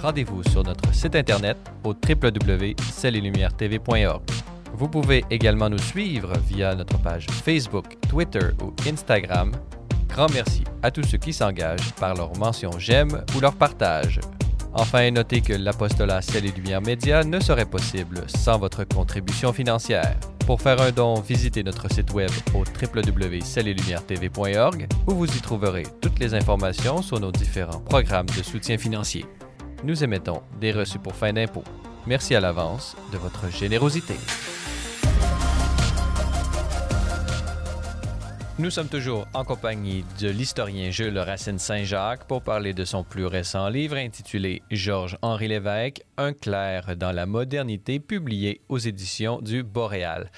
[0.01, 4.22] rendez-vous sur notre site internet au www.cellelumière-tv.org.
[4.72, 9.51] Vous pouvez également nous suivre via notre page Facebook, Twitter ou Instagram.
[10.09, 14.20] Grand merci à tous ceux qui s'engagent par leur mention j'aime ou leur partage.
[14.74, 20.14] Enfin, notez que l'apostolat Ciel et Lumière Média ne serait possible sans votre contribution financière.
[20.46, 26.18] Pour faire un don, visitez notre site web au www.cellelumière-tv.org où vous y trouverez toutes
[26.18, 29.26] les informations sur nos différents programmes de soutien financier.
[29.85, 31.62] Nous émettons des reçus pour fin d'impôt.
[32.07, 34.14] Merci à l'avance de votre générosité.
[38.61, 43.25] Nous sommes toujours en compagnie de l'historien Jules Racine Saint-Jacques pour parler de son plus
[43.25, 50.33] récent livre intitulé Georges-Henri Lévesque, Un clerc dans la modernité, publié aux éditions du Boréal.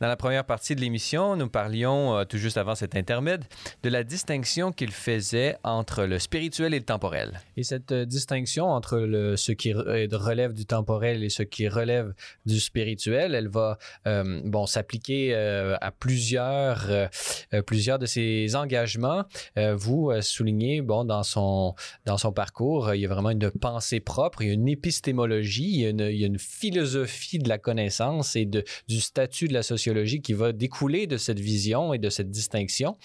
[0.00, 3.44] Dans la première partie de l'émission, nous parlions, euh, tout juste avant cet intermède,
[3.82, 7.38] de la distinction qu'il faisait entre le spirituel et le temporel.
[7.58, 12.14] Et cette euh, distinction entre ce qui relève du temporel et ce qui relève
[12.46, 13.76] du spirituel, elle va
[14.06, 16.88] euh, bon, s'appliquer à plusieurs
[17.57, 19.24] euh, plusieurs de ses engagements.
[19.56, 23.50] Euh, vous euh, soulignez, bon, dans son, dans son parcours, il y a vraiment une
[23.50, 28.36] pensée propre, il y a une épistémologie, il y a une, philosophie de la connaissance
[28.36, 32.10] et de, du statut de la sociologie qui va découler de cette vision et de
[32.10, 32.96] cette distinction.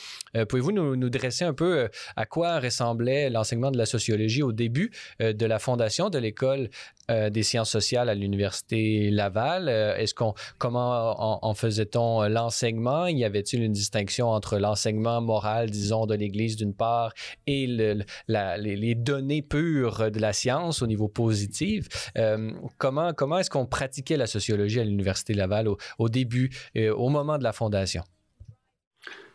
[0.49, 5.45] Pouvez-vous nous, dresser un peu à quoi ressemblait l'enseignement de la sociologie au début de
[5.45, 6.69] la fondation de l'école
[7.11, 9.67] euh, des sciences sociales à l'université Laval?
[9.67, 13.07] Euh, est-ce qu'on comment en, faisait-on l'enseignement?
[13.07, 17.13] Y avait-il une distinction entre l'enseignement moral, disons, de l'Église d'une part
[17.47, 23.65] et les, données pures de la science au niveau positif euh, Comment comment est-ce qu'on
[23.65, 28.03] pratiquait la sociologie à l'université Laval au, début, au moment de la fondation?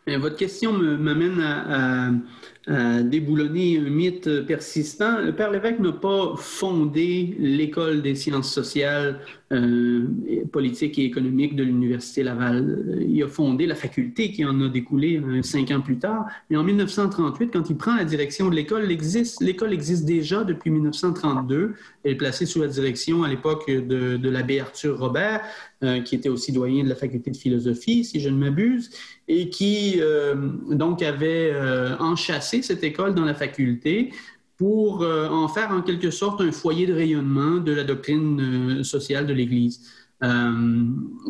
[0.07, 2.11] Votre question m'amène à
[2.67, 5.19] déboulonner un mythe persistant.
[5.21, 9.19] Le Père Lévesque n'a pas fondé l'école des sciences sociales,
[9.51, 10.05] euh,
[10.51, 13.03] politiques et économiques de l'Université Laval.
[13.09, 16.27] Il a fondé la faculté qui en a découlé euh, cinq ans plus tard.
[16.51, 21.73] Mais en 1938, quand il prend la direction de l'école, l'école existe déjà depuis 1932.
[22.03, 25.41] Elle est placée sous la direction à l'époque de, de l'abbé Arthur Robert,
[25.83, 28.91] euh, qui était aussi doyen de la faculté de philosophie, si je ne m'abuse,
[29.27, 29.99] et qui
[30.69, 31.95] donc avait euh,
[32.63, 34.11] cette école dans la faculté
[34.59, 38.83] pour euh, en faire en quelque sorte un foyer de rayonnement de la doctrine euh,
[38.83, 39.89] sociale de l'Église.
[40.21, 40.51] Euh,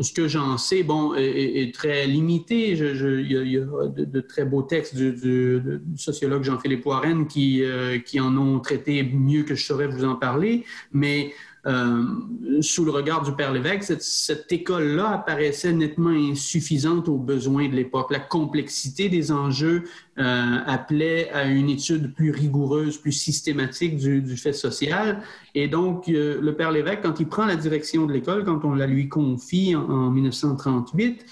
[0.01, 2.71] ce que j'en sais, bon, est, très limité.
[2.71, 5.61] il, y a, de, très beaux textes du,
[5.95, 7.61] sociologue Jean-Philippe Warren qui,
[8.07, 11.33] qui en ont traité mieux que je saurais vous en parler, mais
[11.69, 17.75] euh, sous le regard du Père Lévesque, cette, école-là apparaissait nettement insuffisante aux besoins de
[17.75, 18.11] l'époque.
[18.11, 19.83] La complexité des enjeux
[20.17, 25.21] euh, appelait à une étude plus rigoureuse, plus systématique du, fait social.
[25.53, 28.87] Et donc, le Père Lévesque, quand il prend la direction de l'école, quand on la
[28.87, 31.23] lui confie en 1938,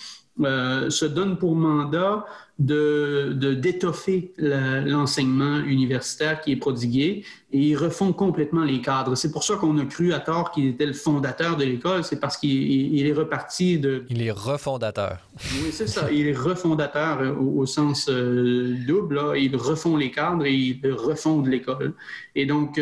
[0.43, 2.23] euh, se donne pour mandat
[2.59, 9.15] de, d'étoffer l'enseignement universitaire qui est prodigué et ils refont complètement les cadres.
[9.15, 12.19] C'est pour ça qu'on a cru à tort qu'il était le fondateur de l'école, c'est
[12.19, 14.05] parce qu'il est reparti de...
[14.09, 15.17] Il est refondateur.
[15.53, 19.15] Oui, c'est ça, il est refondateur euh, au, sens euh, double.
[19.15, 19.38] Là.
[19.38, 21.93] Ils refont les cadres et ils refondent l'école.
[22.35, 22.79] Et donc...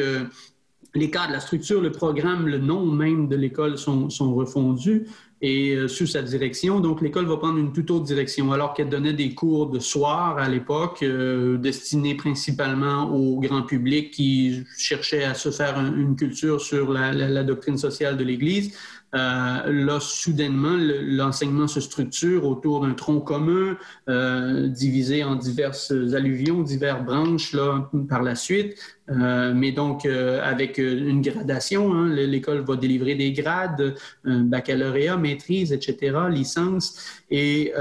[0.93, 5.07] les cadres, la structure, le programme, le nom même de l'école sont, sont refondus
[5.45, 6.79] et euh, sous sa direction.
[6.79, 10.39] Donc, l'école va prendre une toute autre direction, alors qu'elle donnait des cours de soir
[10.39, 16.59] à l'époque, euh, destinés principalement au grand public qui cherchait à se faire une culture
[16.59, 18.75] sur la doctrine sociale de l'Église.
[19.15, 23.77] Euh, là, soudainement, l'enseignement se structure autour d'un tronc commun,
[24.09, 28.75] euh, divisé en diverses alluvions, diverses branches là, par la suite.
[29.09, 33.95] Euh, mais donc, avec une gradation, hein, l'école va délivrer des grades,
[34.25, 37.71] baccalauréat, maîtrise, etc., licence, et,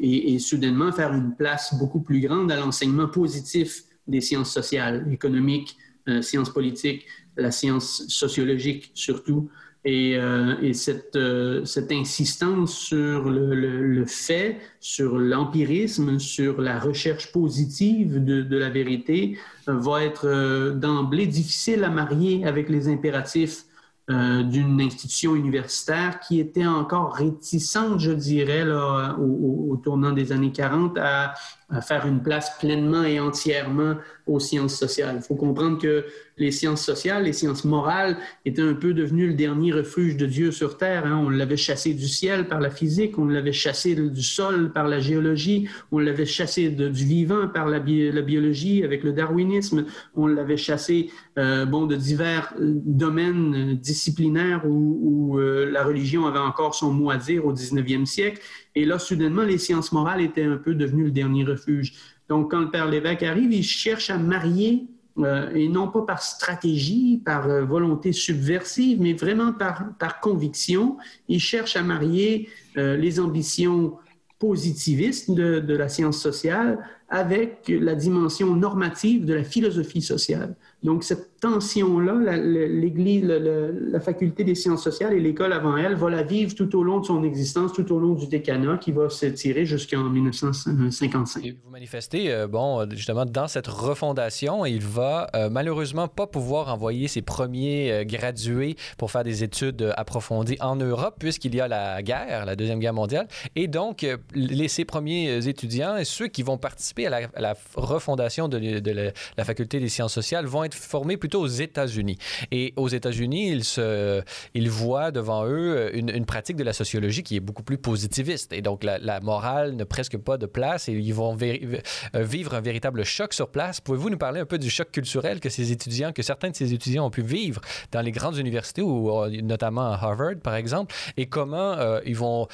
[0.00, 5.06] et, et soudainement faire une place beaucoup plus grande à l'enseignement positif des sciences sociales,
[5.10, 5.76] économiques,
[6.20, 7.06] sciences politiques,
[7.36, 9.50] la science sociologique surtout.
[9.84, 16.78] Et, euh, et cette, euh, cette, insistance sur le, le, fait, sur l'empirisme, sur la
[16.78, 19.36] recherche positive de, de la vérité
[19.68, 23.64] euh, va être d'emblée difficile à marier avec les impératifs
[24.08, 30.52] d'une institution universitaire qui était encore réticente, je dirais, là, au, au, tournant des années
[30.52, 31.32] 40, à,
[31.70, 33.94] à faire une place pleinement et entièrement
[34.26, 35.16] aux sciences sociales.
[35.20, 36.04] Il faut comprendre que
[36.42, 40.50] les sciences sociales, les sciences morales étaient un peu devenues le dernier refuge de Dieu
[40.50, 41.06] sur Terre.
[41.06, 41.22] Hein.
[41.24, 44.98] On l'avait chassé du ciel par la physique, on l'avait chassé du sol par la
[44.98, 51.10] géologie, on l'avait chassé du vivant par la, biologie avec le darwinisme, on l'avait chassé
[51.38, 56.92] euh, bon, de divers euh, domaines euh, disciplinaires où, où la religion avait encore son
[56.92, 58.40] mot à dire au 19e siècle.
[58.74, 61.94] Et là, soudainement, les sciences morales étaient un peu devenues le dernier refuge.
[62.28, 64.86] Donc, quand le Père Lévesque arrive, il cherche à marier,
[65.18, 70.96] euh, et non pas par stratégie, par euh, volonté subversive, mais vraiment par, conviction,
[71.28, 72.48] il cherche à marier
[72.78, 73.98] euh, les ambitions
[74.38, 80.56] positivistes de, la science sociale avec la dimension normative de la philosophie sociale.
[80.82, 86.22] Donc, cette tension-là, l'Église, la, faculté des sciences sociales et l'école avant elle va la
[86.22, 89.64] vivre tout au long de son existence, tout au long du décanat qui va s'étirer
[89.64, 91.44] jusqu'en 1955.
[91.44, 96.72] Et vous manifestez, euh, bon, justement, dans cette refondation, il va euh, malheureusement pas pouvoir
[96.72, 101.68] envoyer ses premiers euh, gradués pour faire des études approfondies en Europe, puisqu'il y a
[101.68, 103.26] la guerre, la Deuxième Guerre mondiale.
[103.56, 109.12] Et donc, les, ses premiers étudiants ceux qui vont participer à la, refondation de, de
[109.36, 112.18] la faculté des sciences sociales vont être formés plutôt aux États-Unis.
[112.50, 114.22] Et aux États-Unis, ils, se,
[114.54, 118.52] ils voient devant eux une, pratique de la sociologie qui est beaucoup plus positiviste.
[118.52, 122.60] Et donc, la, morale n'a presque pas de place et ils vont euh, vivre un
[122.60, 123.80] véritable choc sur place.
[123.80, 126.72] Pouvez-vous nous parler un peu du choc culturel que ces étudiants, que certains de ces
[126.72, 127.60] étudiants ont pu vivre
[127.92, 132.16] dans les grandes universités, ou euh, notamment à Harvard, par exemple, et comment euh, ils
[132.16, 132.48] vont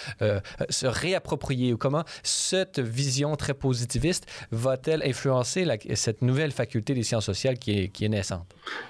[0.68, 7.26] se réapproprier ou comment cette vision très positiviste va-t-elle influencer cette nouvelle faculté des sciences
[7.26, 8.07] sociales qui qui est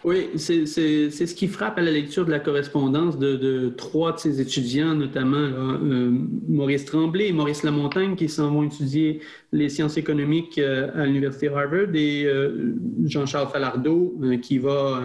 [0.05, 4.41] Oui, c'est ce qui frappe à la lecture de la correspondance de, trois de ses
[4.41, 6.11] étudiants, notamment euh,
[6.49, 9.21] Maurice Tremblay et Maurice Lamontagne, qui s'en vont étudier
[9.53, 15.03] les sciences économiques euh, à l'Université Harvard, et euh, Jean-Charles Falardeau, qui va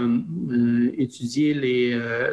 [0.97, 1.53] étudier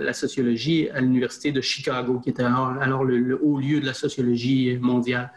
[0.01, 3.95] la sociologie à l'Université de Chicago, qui était alors, le, le, haut lieu de la
[3.95, 5.33] sociologie mondiale.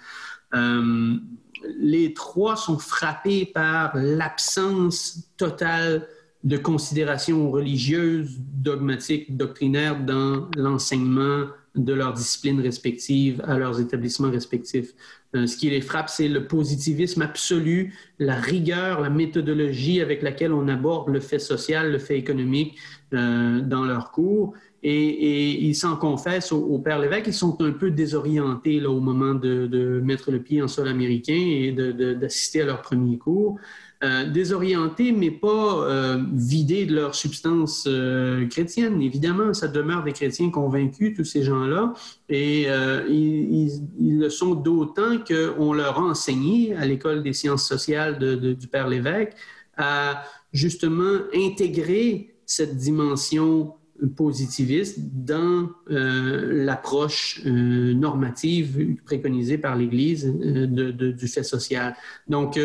[1.80, 6.08] Les trois sont frappés par l'absence totale
[6.44, 14.94] de considérations religieuses, dogmatiques, doctrinaires dans l'enseignement de leurs disciplines respectives à leurs établissements respectifs.
[15.36, 20.54] Euh, ce qui les frappe, c'est le positivisme absolu, la rigueur, la méthodologie avec laquelle
[20.54, 22.78] on aborde le fait social, le fait économique
[23.14, 24.54] euh, dans leurs cours.
[24.86, 29.34] Et, ils s'en confessent au, Père Lévesque, ils sont un peu désorientés là, au moment
[29.34, 33.58] de, de mettre le pied en sol américain et d'assister à leur premier cours.
[34.04, 39.02] Euh, désorientés, mais pas euh, vidés de leur substance euh, chrétienne.
[39.02, 41.94] Évidemment, ça demeure des chrétiens convaincus, tous ces gens-là,
[42.28, 42.64] et
[43.08, 48.18] ils, le sont d'autant qu'on leur a enseigné à l'École des sciences sociales
[48.58, 49.34] du Père Lévesque
[49.78, 53.76] à justement intégrer cette dimension
[54.18, 61.96] positiviste dans l'approche normative préconisée par l'Église du fait social.
[62.28, 62.60] Donc,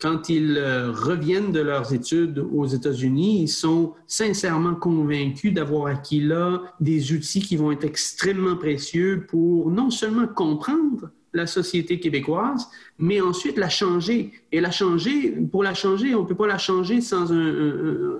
[0.00, 6.62] quand ils reviennent de leurs études aux États-Unis, ils sont sincèrement convaincus d'avoir acquis là
[6.80, 13.20] des outils qui vont être extrêmement précieux pour non seulement comprendre la société québécoise, mais
[13.20, 14.32] ensuite la changer.
[14.52, 17.26] Et la changer, pour la changer, on ne peut pas la changer sans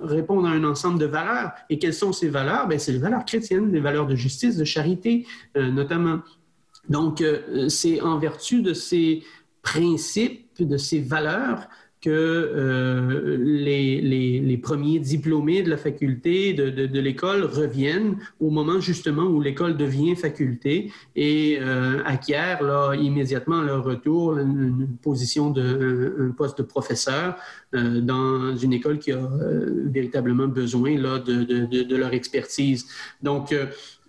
[0.03, 1.51] répondre à un ensemble de valeurs.
[1.69, 2.67] Et quelles sont ces valeurs?
[2.67, 5.25] Ben, c'est les valeurs chrétiennes, les valeurs de justice, de charité,
[5.57, 6.19] euh, notamment.
[6.89, 9.23] Donc, euh, c'est en vertu de ces
[9.61, 11.67] principes, de ces valeurs,
[12.01, 18.79] que euh, les, les, premiers diplômés de la faculté, de, de, l'école, reviennent au moment
[18.79, 26.15] justement où l'école devient faculté et euh, acquièrent là, immédiatement leur retour une, position de
[26.19, 27.35] un, poste de professeur
[27.75, 32.87] euh, dans une école qui a euh, véritablement besoin là, de, de, leur expertise.
[33.21, 33.53] Donc,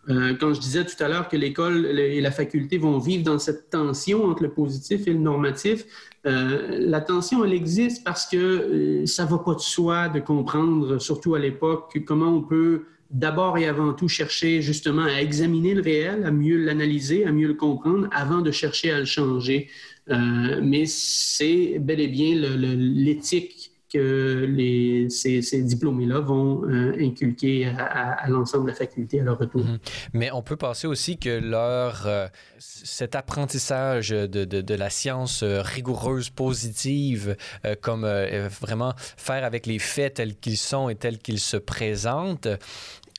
[0.08, 3.38] euh, quand je disais tout à l'heure que l'école et la faculté vont vivre dans
[3.38, 5.84] cette tension entre le positif et le normatif,
[6.26, 10.18] euh, la tension, elle existe parce que euh, ça ne va pas de soi de
[10.18, 15.74] comprendre, surtout à l'époque, comment on peut d'abord et avant tout chercher justement à examiner
[15.74, 19.68] le réel, à mieux l'analyser, à mieux le comprendre avant de chercher à le changer.
[20.08, 28.70] mais c'est bel et bien l'éthique que ces, diplômés-là vont euh, inculquer à, l'ensemble de
[28.70, 29.64] la faculté à leur retour.
[29.64, 29.78] Mhm.
[30.14, 32.26] Mais on peut penser aussi que leur, euh,
[32.58, 37.36] cet apprentissage de, de, la science euh, rigoureuse, positive,
[37.80, 38.06] comme
[38.60, 42.48] vraiment faire avec les faits tels qu'ils sont et tels qu'ils se présentent,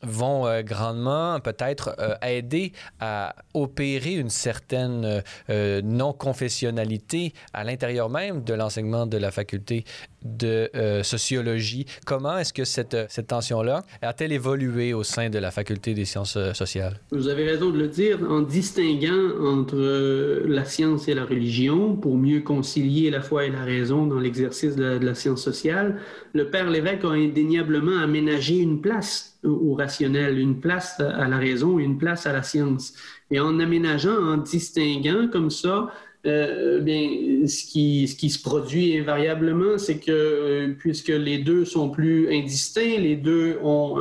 [0.04, 8.44] vont euh, grandement peut-être euh, aider à opérer une certaine euh, non-confessionnalité à l'intérieur même
[8.44, 9.86] de l'enseignement de la faculté
[10.24, 10.70] de
[11.04, 11.86] sociologie.
[12.06, 16.38] Comment est-ce que cette, cette tension-là a-t-elle évolué au sein de la faculté des sciences
[16.54, 17.02] sociales?
[17.12, 19.12] Vous avez raison de le dire, en distinguant
[19.44, 24.20] entre la science et la religion pour mieux concilier la foi et la raison dans
[24.20, 26.00] l'exercice de, de la science sociale,
[26.32, 31.80] le père l'évêque a indéniablement aménagé une place au rationnel, une place à la raison
[31.80, 32.94] une place à la science.
[33.32, 35.92] Et en aménageant, en distinguant comme ça,
[36.26, 41.66] euh, bien, ce qui, ce qui se produit invariablement, c'est que euh, puisque les deux
[41.66, 43.98] sont plus indistincts, les deux ont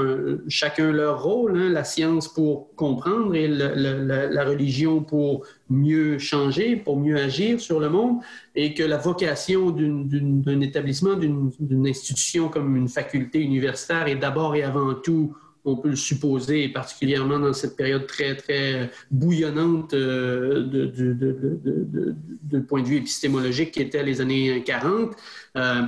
[0.49, 6.97] chacun leur rôle, hein, la science pour comprendre et la, religion pour mieux changer, pour
[6.97, 8.19] mieux agir sur le monde,
[8.55, 14.63] et que la vocation d'un établissement, d'une institution comme une faculté universitaire est d'abord et
[14.63, 22.59] avant tout on peut le supposer, particulièrement dans cette période très, très bouillonnante euh, de,
[22.61, 25.13] point de vue épistémologique qui était les années 40,
[25.57, 25.83] euh,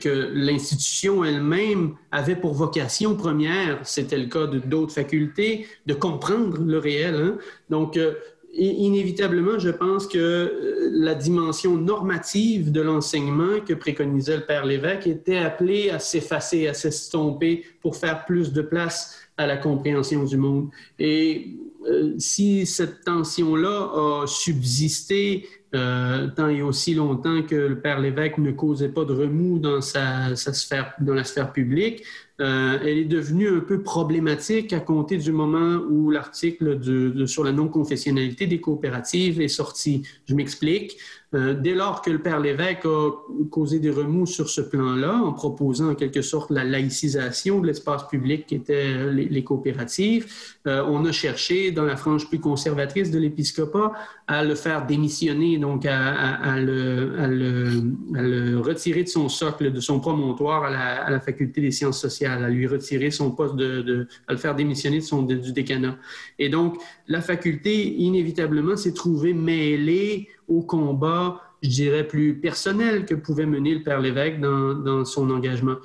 [0.00, 6.58] que l'institution elle-même avait pour vocation première, c'était le cas de d'autres facultés, de comprendre
[6.58, 7.14] le réel.
[7.16, 7.38] Hein.
[7.70, 8.14] Donc, euh,
[8.54, 15.06] inévitablement, je pense que euh, la dimension normative de l'enseignement que préconisait le Père Lévesque
[15.06, 20.36] était appelée à s'effacer, à s'estomper pour faire plus de place à la compréhension du
[20.36, 20.70] monde.
[20.98, 28.00] Et euh, si cette tension-là a subsisté euh, tant et aussi longtemps que le Père
[28.00, 32.02] Lévesque ne causait pas de remous dans, sa, sphère, dans la sphère publique,
[32.40, 37.52] euh, elle est devenue un peu problématique à compter du moment où l'article sur la
[37.52, 40.02] non-confessionnalité des coopératives est sorti.
[40.26, 40.98] Je m'explique.
[41.34, 43.10] Euh, dès lors que le Père Lévesque a
[43.50, 48.08] causé des remous sur ce plan-là, en proposant en quelque sorte la laïcisation de l'espace
[48.08, 50.32] public qui était les, coopératives,
[50.66, 53.92] euh, on a cherché, dans la frange plus conservatrice de l'épiscopat,
[54.26, 61.10] à le faire démissionner, donc à, le, retirer de son socle, de son promontoire à
[61.10, 65.00] la, faculté des sciences sociales, à lui retirer son poste de, à le faire démissionner
[65.00, 65.96] de son, du décanat.
[66.38, 73.14] Et donc, la faculté, inévitablement, s'est trouvée mêlée au combat, je dirais, plus personnel que
[73.14, 75.76] pouvait mener le Père Lévesque dans, son engagement.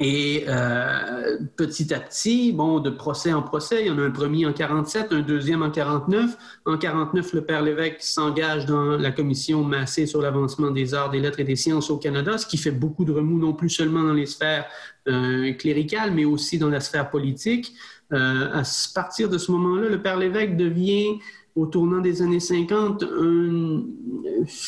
[0.00, 4.10] Et euh, petit à petit, bon, de procès en procès, il y en a un
[4.10, 6.36] premier en 47, un deuxième en 49.
[6.64, 11.20] En 49, le Père Lévesque s'engage dans la commission massée sur l'avancement des arts, des
[11.20, 14.02] lettres et des sciences au Canada, ce qui fait beaucoup de remous, non plus seulement
[14.02, 14.66] dans les sphères
[15.08, 17.74] euh, cléricales, mais aussi dans la sphère politique.
[18.12, 18.62] Euh, à
[18.94, 21.18] partir de ce moment-là, le Père Lévesque devient
[21.54, 23.04] au tournant des années 50,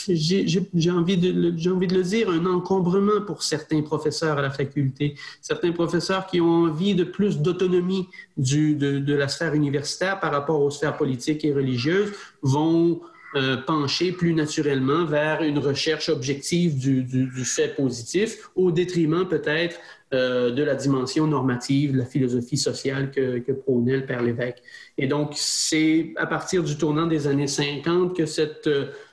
[0.08, 5.14] j'ai envie, de, le dire, un encombrement pour certains professeurs à la faculté.
[5.40, 10.70] Certains professeurs qui ont envie de plus d'autonomie de, la sphère universitaire par rapport aux
[10.70, 13.00] sphères politiques et religieuses vont
[13.34, 19.76] euh, pencher plus naturellement vers une recherche objective du, du fait positif au détriment peut-être
[20.14, 24.62] de la dimension normative, de la philosophie sociale que, que prônait le Père Lévesque.
[24.96, 28.68] Et donc, c'est à partir du tournant des années 50 que cette,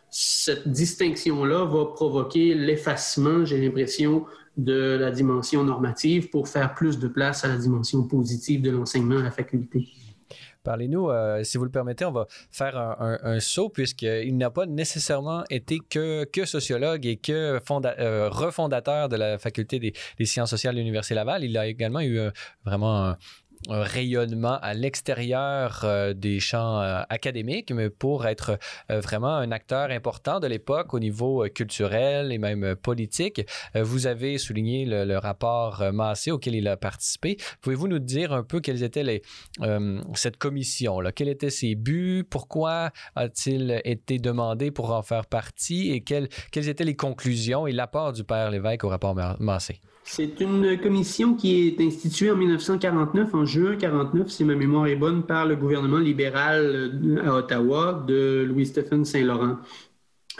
[0.09, 4.25] cette distinction-là va provoquer l'effacement, j'ai l'impression,
[4.57, 9.19] de la dimension normative pour faire plus de place à la dimension positive de l'enseignement
[9.19, 9.87] à la faculté.
[10.63, 15.43] Parlez-nous, euh, si vous le permettez, on va faire un, saut puisqu'il n'a pas nécessairement
[15.49, 19.93] été que, sociologue et que euh, refondateur de la faculté des,
[20.25, 21.43] sciences sociales de l'Université Laval.
[21.43, 22.31] Il a également eu euh,
[22.63, 23.15] vraiment
[23.69, 28.57] un rayonnement à l'extérieur euh, des champs euh, académiques, mais pour être
[28.89, 33.41] euh, vraiment un acteur important de l'époque au niveau culturel et même politique.
[33.75, 37.37] vous avez souligné le, rapport Massé auquel il a participé.
[37.61, 39.21] Pouvez-vous nous dire un peu quelles étaient les,
[40.15, 41.11] cette commission, là?
[41.11, 45.91] quels étaient ses buts, pourquoi a-t-il été demandé pour en faire partie?
[45.91, 49.79] Et quelles, quelles étaient les conclusions et l'apport du père Lévesque au rapport Massé?
[50.03, 54.95] C'est une commission qui est instituée en 1949, en juin 49, si ma mémoire est
[54.95, 59.57] bonne, par le gouvernement libéral à Ottawa de Louis-Stephen Saint-Laurent.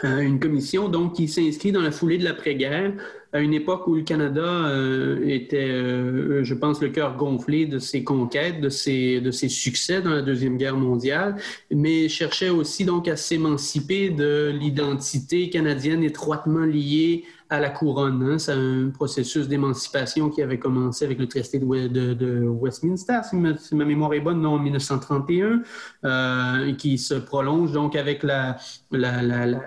[0.04, 2.94] Euh, une commission donc qui s'inscrit dans la foulée de l'après-guerre,
[3.32, 7.78] à une époque où le Canada euh, était, euh, je pense, le cœur gonflé de
[7.78, 11.36] ses conquêtes, de ses, de ses succès dans la Deuxième Guerre mondiale,
[11.70, 18.22] mais cherchait aussi donc à s'émanciper de l'identité canadienne étroitement liée à la couronne.
[18.22, 18.38] Hein.
[18.38, 24.14] C'est un processus d'émancipation qui avait commencé avec le traité de, Westminster, si ma, mémoire
[24.14, 25.60] est bonne, en 1931,
[26.04, 28.56] euh, qui se prolonge donc avec la,
[28.90, 29.60] la,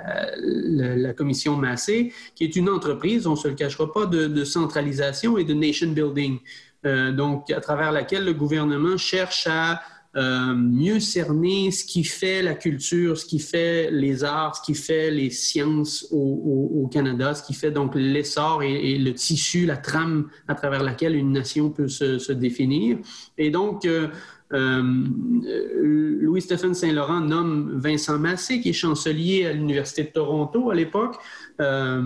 [1.13, 5.43] commission Massé, qui est une entreprise, on ne se le cachera pas, de, centralisation et
[5.43, 6.39] de nation building.
[6.87, 9.81] Euh, donc, à travers laquelle le gouvernement cherche à
[10.17, 14.73] euh, mieux cerner ce qui fait la culture, ce qui fait les arts, ce qui
[14.73, 20.29] fait les sciences au, Canada, ce qui fait donc l'essor et, le tissu, la trame
[20.47, 22.97] à travers laquelle une nation peut se, définir.
[23.37, 24.07] Et donc, euh,
[24.53, 24.81] euh,
[26.35, 31.15] Louis-Stephen Saint-Laurent nomme Vincent Massé, qui est chancelier à l'Université de Toronto à l'époque,
[31.61, 32.03] euh,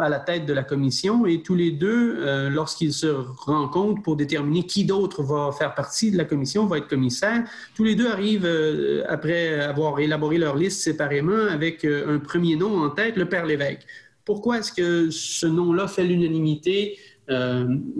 [0.00, 1.26] à la tête de la commission.
[1.26, 6.10] Et tous les deux, euh, lorsqu'ils se rencontrent pour déterminer qui d'autre va faire partie
[6.10, 7.44] de la commission, va être commissaire,
[7.74, 12.82] tous les deux arrivent, euh, après avoir élaboré leur liste séparément, avec un premier nom
[12.82, 13.86] en tête, le Père Lévesque.
[14.24, 16.98] Pourquoi est-ce que ce nom-là fait l'unanimité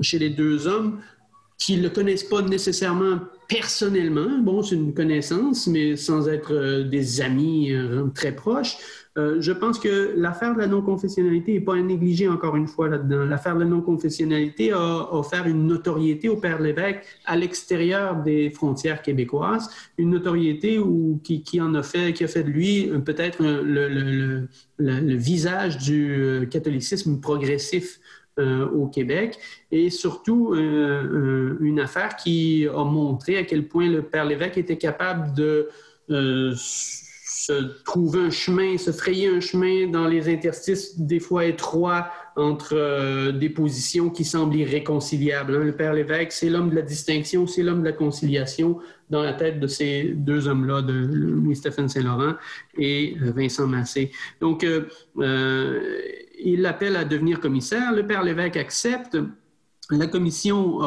[0.00, 1.00] chez les deux hommes?
[1.58, 4.38] Qui ne le connaissent pas nécessairement personnellement?
[4.40, 7.72] Bon, c'est une connaissance, mais sans être des amis
[8.14, 8.76] très proches.
[9.18, 12.88] Euh, je pense que l'affaire de la non-confessionnalité n'est pas à négliger encore une fois
[12.88, 13.24] là-dedans.
[13.24, 19.00] L'affaire de la non-confessionnalité a offert une notoriété au Père Lévesque à l'extérieur des frontières
[19.00, 20.78] québécoises, une notoriété
[21.22, 24.48] qui, en a fait, qui a fait de lui euh, peut-être le,
[24.78, 28.00] visage du euh, catholicisme progressif
[28.38, 29.38] au Québec.
[29.70, 35.34] Et surtout une affaire qui a montré à quel point le Père Lévesque était capable
[35.34, 35.68] de
[36.08, 42.74] se trouver un chemin, se frayer un chemin dans les interstices des fois étroits entre
[42.74, 45.54] euh, des positions qui semblent irréconciliables.
[45.54, 45.64] Hein.
[45.64, 48.78] Le Père Lévesque, c'est l'homme de la distinction, c'est l'homme de la conciliation
[49.08, 52.34] dans la tête de ces deux hommes-là, de Louis-Stéphane Saint-Laurent
[52.76, 54.10] et euh, Vincent Massé.
[54.40, 55.80] Donc, euh,
[56.38, 57.92] il l'appelle à devenir commissaire.
[57.92, 59.16] Le Père Lévesque accepte.
[59.92, 60.80] La commission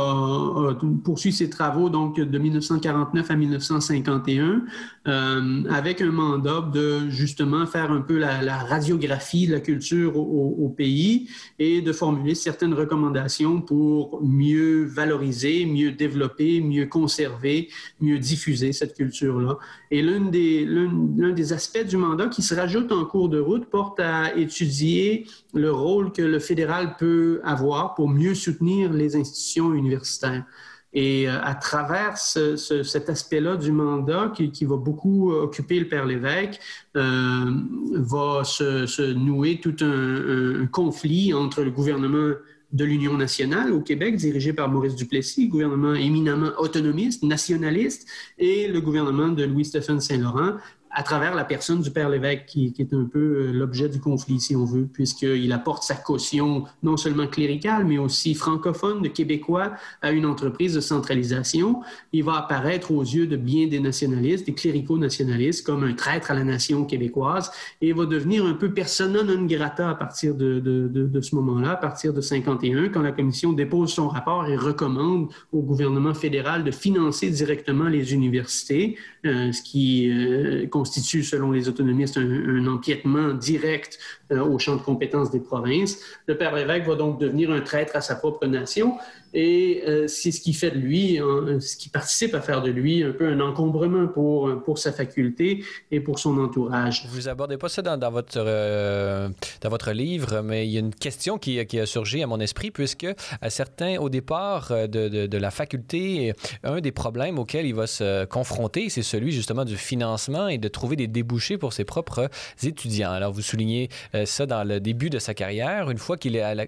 [1.06, 4.64] poursuit ses travaux donc de 1949 à 1951
[5.08, 10.68] euh, avec un mandat de justement faire un peu la, radiographie de la culture au,
[10.78, 11.30] pays
[11.60, 17.70] et de formuler certaines recommandations pour mieux valoriser, mieux développer, mieux conserver,
[18.02, 19.58] mieux diffuser cette culture-là.
[19.92, 23.66] Et l'un des, l'un des aspects du mandat qui se rajoute en cours de route
[23.66, 29.74] porte à étudier le rôle que le fédéral peut avoir pour mieux soutenir les institutions
[29.74, 30.44] universitaires.
[30.92, 36.60] Et euh, à travers cet aspect-là du mandat qui, va beaucoup occuper le Père Lévesque,
[36.96, 37.52] euh,
[37.92, 42.34] va se, nouer tout un, conflit entre le gouvernement
[42.72, 48.80] de l'Union nationale au Québec, dirigé par Maurice Duplessis, gouvernement éminemment autonomiste, nationaliste, et le
[48.80, 50.54] gouvernement de Louis-Stéphane Saint-Laurent,
[50.92, 54.40] à travers la personne du Père Lévesque, qui, est un peu euh, l'objet du conflit,
[54.40, 59.74] si on veut, puisqu'il apporte sa caution non seulement cléricale, mais aussi francophone, de Québécois,
[60.02, 61.82] à une entreprise de centralisation.
[62.12, 66.34] Il va apparaître aux yeux de bien des nationalistes, des cléricaux-nationalistes, comme un traître à
[66.34, 71.36] la nation québécoise, et va devenir un peu persona non grata à partir de, ce
[71.36, 76.14] moment-là, à partir de 51, quand la Commission dépose son rapport et recommande au gouvernement
[76.14, 82.68] fédéral de financer directement les universités, euh, ce qui euh, constitue, selon les autonomistes, un,
[82.68, 84.00] empiètement direct
[84.32, 85.98] au champ de compétences des provinces.
[86.28, 88.98] Le père l'évêque va donc devenir un traître à sa propre nation
[89.34, 91.20] et euh, c'est ce qui fait de lui,
[91.60, 95.64] ce qui participe à faire de lui un peu un encombrement pour, pour sa faculté
[95.92, 97.08] et pour son entourage.
[97.10, 99.30] Vous abordez pas ça dans, votre, euh,
[99.62, 102.40] dans votre livre, mais il y a une question qui, qui, a surgi à mon
[102.40, 103.08] esprit, puisque
[103.42, 107.88] à certains, au départ euh, de, de, la faculté, un des problèmes auxquels il va
[107.88, 112.30] se confronter, c'est celui justement du financement et de trouver des débouchés pour ses propres
[112.64, 113.12] étudiants.
[113.12, 113.90] Alors, vous soulignez
[114.26, 116.66] ça dans le début de sa carrière, une fois qu'il est à la,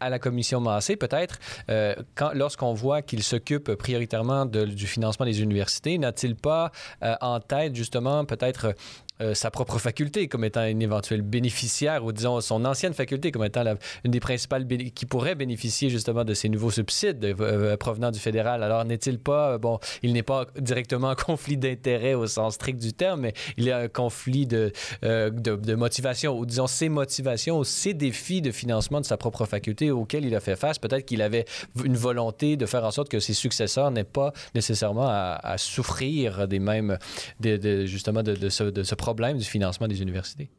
[0.00, 1.38] à la commission Massé, peut-être
[1.70, 1.94] euh,
[2.34, 8.24] lorsqu'on voit qu'il s'occupe prioritairement du financement des universités, n'a-t-il pas euh, en tête justement
[8.24, 8.74] peut-être
[9.20, 13.44] euh, sa propre faculté comme étant une éventuelle bénéficiaire, ou disons son ancienne faculté comme
[13.44, 13.64] étant
[14.04, 18.62] une des principales qui pourrait bénéficier justement de ces nouveaux subsides euh, provenant du fédéral.
[18.62, 22.80] Alors n'est-il pas, euh, bon, il n'est pas directement en conflit d'intérêt au sens strict
[22.80, 27.64] du terme, mais il y a un conflit de, de, motivation, ou disons ses motivations,
[27.64, 30.78] ses défis de financement de sa propre faculté auxquels il a fait face?
[30.78, 31.44] Peut-être qu'il avait
[31.84, 36.60] une volonté de faire en sorte que ses successeurs n'aient pas nécessairement à, souffrir des
[36.60, 36.98] mêmes,
[37.40, 40.50] justement de ce, de ce problème du financement des universités?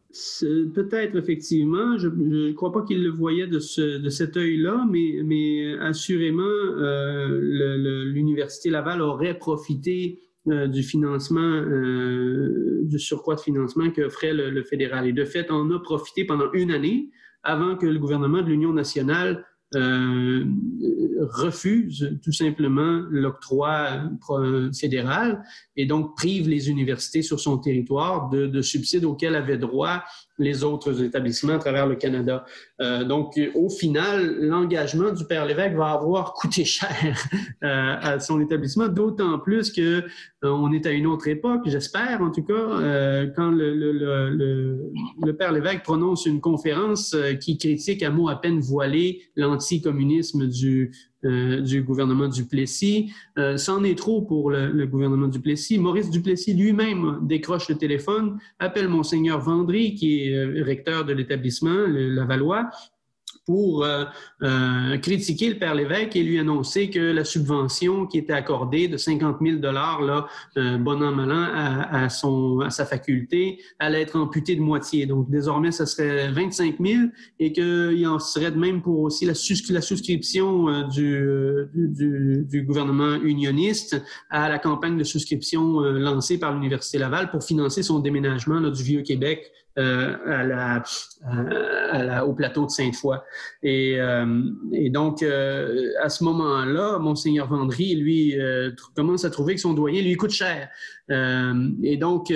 [0.73, 1.97] Peut-être, effectivement.
[1.97, 8.05] Je ne crois pas qu'il le voyait de, ce, de cet œil-là, mais, assurément, euh,
[8.05, 14.63] l'Université Laval aurait profité euh, du financement, euh, du surcroît de financement qu'offrait le, le,
[14.63, 15.07] fédéral.
[15.07, 17.09] Et de fait, on a profité pendant une année
[17.43, 19.45] avant que le gouvernement de l'Union nationale
[19.75, 20.45] euh,
[21.19, 24.03] refuse tout simplement l'octroi
[24.73, 25.43] fédéral
[25.75, 30.03] et donc prive les universités sur son territoire de, de subsides auxquels avaient droit
[30.39, 32.45] les autres établissements à travers le Canada.
[32.81, 37.15] Euh, donc, au final, l'engagement du Père Lévesque va avoir coûté cher
[37.63, 40.03] euh, à son établissement, d'autant plus que
[40.45, 43.91] euh, on est à une autre époque, j'espère en tout cas, euh, quand le, le,
[43.91, 49.21] le, le, Père Lévesque prononce une conférence euh, qui critique à mots à peine voilés
[49.35, 50.93] l'anticommunisme du,
[51.25, 53.11] euh, du gouvernement Duplessis.
[53.37, 55.77] Euh, c'en est trop pour le, le, gouvernement Duplessis.
[55.77, 61.85] Maurice Duplessis lui-même décroche le téléphone, appelle Monseigneur Vendry, qui est euh, recteur de l'établissement,
[61.87, 62.69] la Valois,
[63.45, 64.05] pour euh,
[64.43, 68.97] euh, critiquer le père Lévesque et lui annoncer que la subvention qui était accordée de
[68.97, 71.47] 50 000 dollars, là, bon an mal an,
[71.91, 75.05] à, son, à sa faculté, allait être amputée de moitié.
[75.05, 77.03] Donc désormais, ça serait 25 000
[77.39, 79.33] et qu'il en serait de même pour aussi la,
[79.69, 81.25] la souscription euh, du,
[81.73, 87.43] du, du, gouvernement unioniste à la campagne de souscription euh, lancée par l'Université Laval pour
[87.43, 90.83] financer son déménagement là, du Vieux-Québec euh, à la,
[91.23, 93.17] à la, au plateau de Sainte-Foy.
[93.63, 98.35] Et, euh, et, donc, euh, à ce moment-là, Monseigneur Vendry, lui,
[98.93, 100.67] commence à trouver que son doyen lui coûte cher.
[101.09, 102.27] et donc,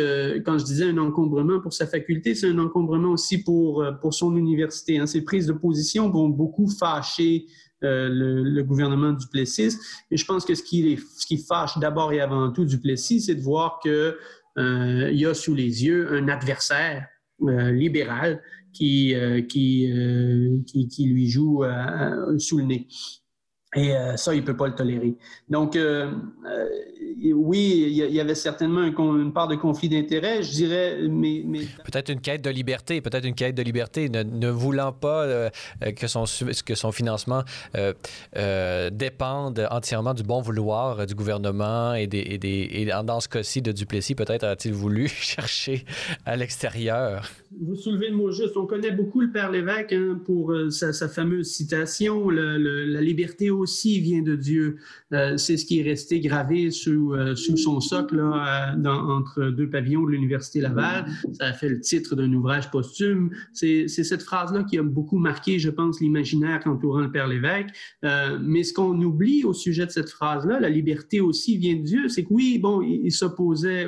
[0.46, 4.38] quand je disais un encombrement pour sa faculté, c'est un encombrement aussi pour, pour son
[4.38, 4.98] université.
[4.98, 5.06] Hein.
[5.06, 7.46] Ces prises de position vont beaucoup fâcher
[7.82, 9.78] le, le, gouvernement du Plessis.
[10.10, 13.20] Et je pense que ce qui, ce qui fâche d'abord et avant tout du Plessis,
[13.20, 14.16] c'est de voir qu'il
[14.60, 17.08] euh, y a sous les yeux un adversaire
[17.42, 18.42] euh, libéral
[18.74, 21.64] qui, euh, euh, qui, qui, lui joue
[22.38, 22.88] sous le nez.
[23.76, 25.16] Et ça, il ne peut pas le tolérer.
[25.50, 25.78] Donc,
[27.32, 31.44] oui, il y avait certainement une part de conflit d'intérêts, je dirais, mais...
[31.46, 31.62] mais...
[31.86, 35.50] Peut-être une quête de liberté, peut-être une quête de liberté, ne, ne voulant pas euh,
[35.96, 36.26] que, son,
[36.66, 37.44] que son financement
[37.76, 37.94] euh,
[38.36, 43.30] euh, dépende entièrement du bon vouloir du gouvernement et, des, et, des, et dans ce
[43.30, 45.86] cas-ci de Duplessis, peut-être a-t-il voulu chercher
[46.26, 47.30] à l'extérieur.
[47.62, 48.58] Vous soulevez le mot juste.
[48.58, 52.86] On connaît beaucoup le Père Lévesque hein, pour euh, sa, sa, fameuse citation, le, le,
[52.86, 54.78] la liberté aussi vient de Dieu.
[55.14, 59.70] Euh, c'est ce qui est resté gravé sous euh, son socle là, dans, entre deux
[59.70, 61.06] pavillons de l'Université Laval.
[61.34, 63.32] Ça a fait le titre d'un ouvrage posthume.
[63.54, 67.70] C'est cette phrase-là qui a beaucoup marqué, je pense, l'imaginaire entourant le Père Lévesque.
[68.04, 71.84] Euh, mais ce qu'on oublie au sujet de cette phrase-là, la liberté aussi vient de
[71.84, 73.88] Dieu, c'est que oui, bon, il, s'opposait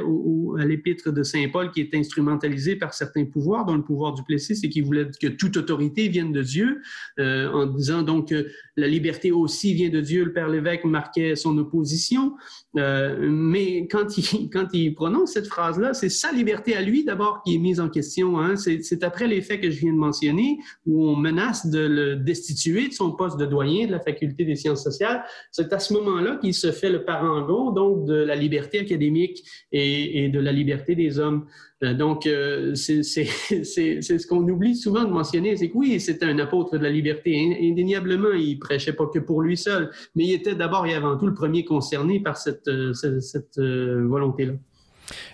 [0.60, 4.24] à l'épître de Saint Paul qui est instrumentalisé par certains pouvoirs, dont le pouvoir du
[4.24, 6.82] Plessis, et qui voulait que toute autorité vienne de Dieu,
[7.20, 8.48] euh, en disant donc que
[8.78, 10.26] la liberté aussi vient de Dieu.
[10.26, 12.34] Le Père Lévesque marquait son opposition.
[12.78, 17.42] Euh, mais quand il, quand il prononce cette phrase-là, c'est sa liberté à lui d'abord
[17.44, 18.40] qui est mise en question.
[18.40, 18.56] Hein.
[18.56, 22.90] C'est après les faits que je viens de mentionner où on menace de le destituer
[22.90, 25.24] de son poste de doyen de la faculté des sciences sociales.
[25.52, 30.26] C'est à ce moment-là qu'il se fait le parangon donc de la liberté académique et,
[30.26, 31.46] et de la liberté des hommes.
[31.84, 36.40] Euh, donc, euh, c'est ce qu'on oublie souvent de mentionner, c'est que oui, c'était un
[36.40, 37.58] apôtre de la liberté.
[37.62, 41.28] Indéniablement, il prêchait pas que pour lui seul, mais il était d'abord et avant tout
[41.28, 44.54] le premier concerné par cette, cette, cette volonté-là.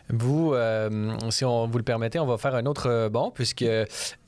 [0.09, 0.53] Vous,
[1.29, 3.65] si on vous le permettez, on va faire un autre bon, puisque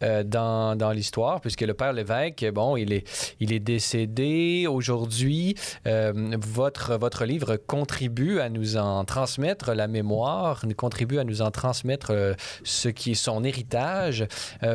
[0.02, 5.56] dans, dans l'histoire, puisque le père l'évêque, bon, il est, il est décédé aujourd'hui.
[5.86, 12.36] votre, votre livre contribue à nous en transmettre la mémoire, contribue à nous en transmettre
[12.64, 14.26] ce qui est son héritage.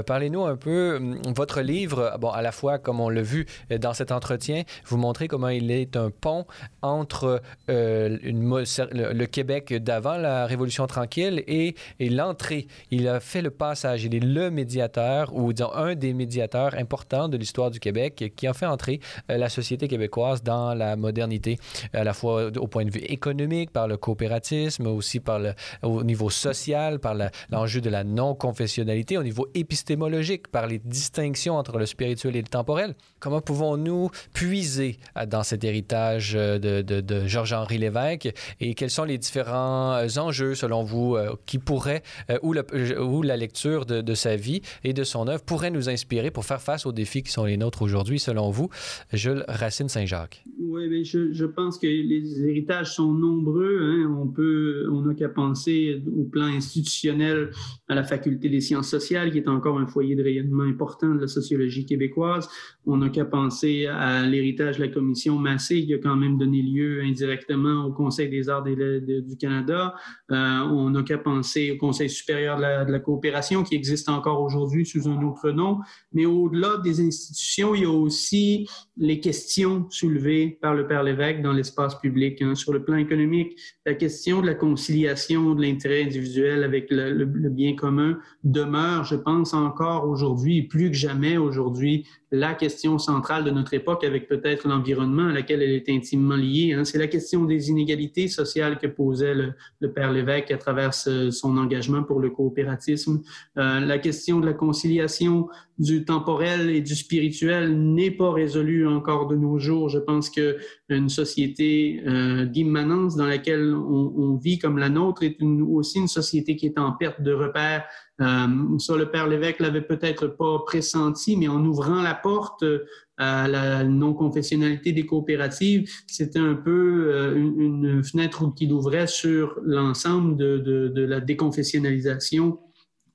[0.06, 1.00] Parlez-nous un peu,
[1.34, 5.28] votre livre, bon, à la fois, comme on l'a vu dans cet entretien, vous montrez
[5.28, 6.46] comment il est un pont
[6.82, 12.66] entre euh, le, Québec d'avant la Révolution tranquille et, et l'entrée.
[12.90, 14.04] Il a fait le passage.
[14.04, 18.46] Il est le médiateur, ou disons un des médiateurs importants de l'histoire du Québec qui
[18.46, 19.00] a fait entrer
[19.30, 21.58] euh, la société québécoise dans la modernité,
[21.92, 26.04] à la fois au point de vue économique, par le coopératisme, aussi par le, au
[26.04, 27.14] niveau social, par
[27.50, 32.48] l'enjeu de la non-confessionnalité, au niveau épistémologique, par les distinctions entre le spirituel et le
[32.48, 32.94] temporel.
[33.20, 39.18] Comment pouvons-nous puiser dans cet héritage euh, de, de, Georges-Henri Lévesque et quels sont les
[39.18, 40.08] différents euh,
[40.54, 42.02] selon vous, euh, qui pourraient,
[42.42, 46.44] ou, ou, la lecture de, sa vie et de son œuvre pourrait nous inspirer pour
[46.44, 48.68] faire face aux défis qui sont les nôtres aujourd'hui, selon vous,
[49.12, 50.44] Jules Racine Saint-Jacques?
[50.60, 53.78] Oui, mais je, pense que les héritages sont nombreux.
[53.80, 54.14] Hein.
[54.20, 57.50] On peut, on n'a qu'à penser au plan institutionnel
[57.88, 61.20] à la Faculté des sciences sociales, qui est encore un foyer de rayonnement important de
[61.20, 62.48] la sociologie québécoise.
[62.86, 66.62] On n'a qu'à penser à l'héritage de la commission Massé, qui a quand même donné
[66.62, 69.94] lieu indirectement au Conseil des arts du Canada.
[70.30, 70.34] Euh,
[70.70, 74.40] on n'a qu'à penser au Conseil supérieur de la, de la coopération, qui existe encore
[74.40, 75.78] aujourd'hui sous un autre nom.
[76.12, 78.68] Mais au-delà des institutions, il y a aussi
[78.98, 82.42] les questions soulevées par le Père Lévesque dans l'espace public.
[82.42, 82.54] Hein.
[82.54, 87.50] Sur le plan économique, la question de la conciliation de l'intérêt individuel avec le, le,
[87.50, 93.50] bien commun demeure, je pense, encore aujourd'hui, plus que jamais aujourd'hui, la question centrale de
[93.50, 96.74] notre époque avec peut-être l'environnement à laquelle elle est intimement liée.
[96.74, 96.84] Hein.
[96.84, 101.56] C'est la question des inégalités sociales que posait le, le Père Lévesque à travers son
[101.56, 103.22] engagement pour le coopératisme.
[103.56, 109.28] Euh, la question de la conciliation du temporel et du spirituel n'est pas résolue encore
[109.28, 109.88] de nos jours.
[109.88, 110.56] Je pense que
[110.88, 115.98] une société euh, d'immanence dans laquelle on, on, vit comme la nôtre est une, aussi
[115.98, 117.84] une société qui est en perte de repères
[118.20, 122.84] euh, ça, le père Lévesque l'avait peut-être pas pressenti, mais en ouvrant la porte euh,
[123.16, 130.36] à la non-confessionnalité des coopératives, c'était un peu euh, une, fenêtre qu'il ouvrait sur l'ensemble
[130.36, 132.58] de, de, de, la déconfessionnalisation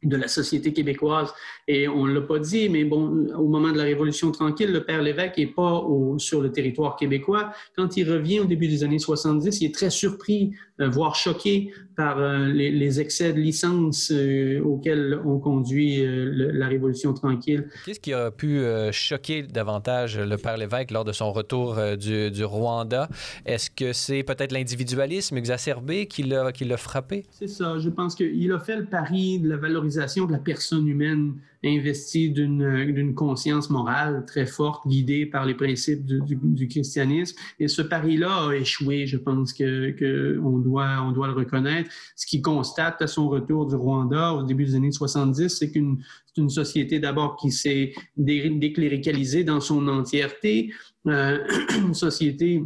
[0.04, 1.34] de la société québécoise.
[1.68, 4.84] Et on ne l'a pas dit, mais bon, au moment de la Révolution tranquille, le
[4.84, 7.52] père Lévesque n'est pas au, sur le territoire québécois.
[7.76, 12.18] Quand il revient au début des années 70, il est très surpris, voire choqué par
[12.18, 17.68] euh, les, excès de licence euh, auxquels on conduit la Révolution tranquille.
[17.86, 22.44] Qu'est-ce qui a pu choquer davantage le père Lévesque lors de son retour du, du
[22.44, 23.10] Rwanda?
[23.46, 27.26] Est-ce que c'est peut-être l'individualisme exacerbé qui l'a frappé?
[27.32, 27.78] C'est ça.
[27.80, 32.30] Je pense qu'il a fait le pari de la valorisation de la personne humaine investi
[32.30, 37.38] d'une conscience morale très forte, guidée par les principes du, du, christianisme.
[37.60, 41.90] Et ce pari-là a échoué, je pense que, que on, doit, on doit le reconnaître.
[42.16, 46.00] Ce qu'il constate à son retour du Rwanda au début des années 70, c'est qu'une
[46.38, 50.74] une société d'abord qui s'est décléricalisée dans son entièreté,
[51.08, 51.38] euh,
[51.78, 52.64] une société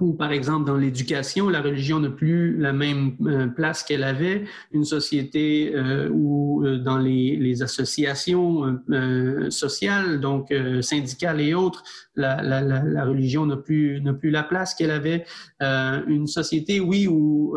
[0.00, 4.44] ou par exemple dans l'éducation, la religion n'a plus la même euh, place qu'elle avait.
[4.72, 11.82] Une société euh, où euh, dans les, les associations euh, sociales, donc syndicales et autres,
[12.14, 15.24] la, la, la religion n'a plus, n'a plus la place qu'elle avait.
[15.60, 17.56] une société, oui, où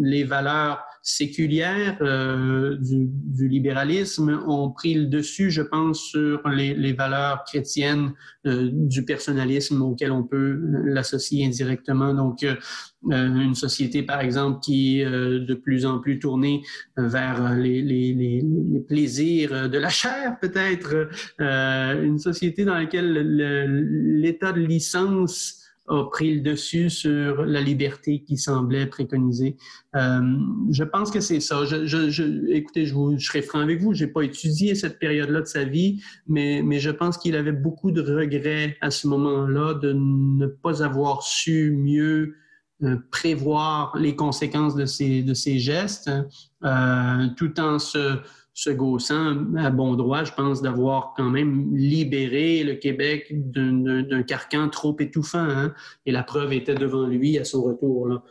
[0.00, 6.72] les valeurs séculières euh, du, du, libéralisme ont pris le dessus, je pense, sur les,
[6.72, 8.14] les valeurs chrétiennes
[8.46, 12.14] euh, du personnalisme auquel on peut l'associer indirectement.
[12.14, 12.56] Donc, euh,
[13.10, 16.62] une société, par exemple, qui est de plus en plus tournée
[16.96, 23.12] vers les, les, les plaisirs de la chair, peut-être, une société dans laquelle
[24.22, 29.56] l'état de licence a pris le dessus sur la liberté qui semblait préconiser.
[29.94, 30.20] Euh,
[30.70, 31.64] je pense que c'est ça.
[31.64, 34.98] Je, je, je, écoutez, je, vous, je serai franc avec vous, j'ai pas étudié cette
[34.98, 39.06] période-là de sa vie, mais, mais je pense qu'il avait beaucoup de regrets à ce
[39.08, 42.34] moment-là de ne pas avoir su mieux
[42.82, 46.10] euh, prévoir les conséquences de ses, de ses gestes,
[46.64, 48.18] euh, tout en se
[48.54, 54.68] se gaussant à bon droit, je pense, d'avoir quand même libéré le Québec d'un carcan
[54.68, 55.38] trop étouffant.
[55.38, 55.74] Hein?
[56.06, 58.08] Et la preuve était devant lui à son retour.
[58.08, 58.22] Là.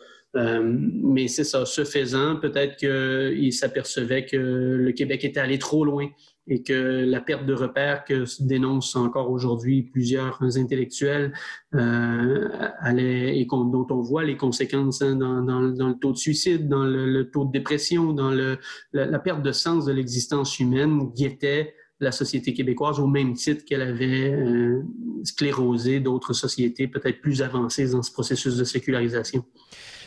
[0.63, 6.07] mais c'est ça, ce faisant, peut-être qu'il s'apercevait que le Québec était allé trop loin
[6.47, 11.33] et que la perte de repères que dénoncent encore aujourd'hui plusieurs intellectuels
[11.73, 12.49] euh,
[12.97, 17.45] et dont on voit les conséquences hein, dans, le taux de suicide, dans le, taux
[17.45, 18.57] de dépression, dans le,
[18.91, 23.81] la, perte de sens de l'existence humaine, guettait la société québécoise au même titre qu'elle
[23.81, 24.83] avait euh,
[25.23, 29.45] sclérosé d'autres sociétés peut-être plus avancées dans ce processus de sécularisation.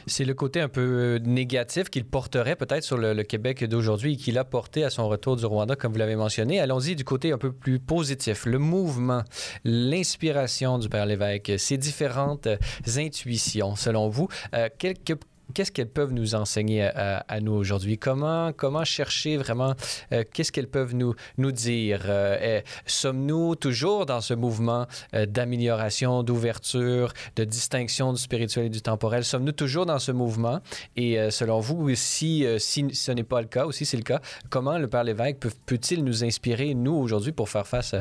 [0.07, 4.16] C'est le côté un peu euh, négatif qu'il porterait peut-être sur le, Québec d'aujourd'hui et
[4.16, 6.61] qu'il a porté à son retour du Rwanda, comme vous l'avez mentionné.
[6.61, 8.46] Allons-y du côté un peu plus positif.
[8.46, 9.22] Le mouvement,
[9.64, 12.57] l'inspiration du Père Lévesque, ses différentes euh,
[12.96, 14.28] intuitions, selon vous.
[14.54, 15.16] Euh, quelques
[15.55, 17.99] qu'est-ce qu'elles peuvent nous enseigner à, nous aujourd'hui?
[17.99, 19.74] Comment, comment chercher vraiment,
[20.12, 22.03] euh, qu'est-ce qu'elles peuvent nous, nous dire?
[22.07, 28.82] Euh, sommes-nous toujours dans ce mouvement euh, d'amélioration, d'ouverture, de distinction du spirituel et du
[28.82, 29.24] temporel?
[29.24, 30.61] Sommes-nous toujours dans ce mouvement?
[30.97, 34.20] Et selon vous, si, si ce n'est pas le cas, ou si c'est le cas,
[34.51, 37.94] comment le Père Lévesque peut, peut-il nous inspirer, nous, aujourd'hui, pour faire face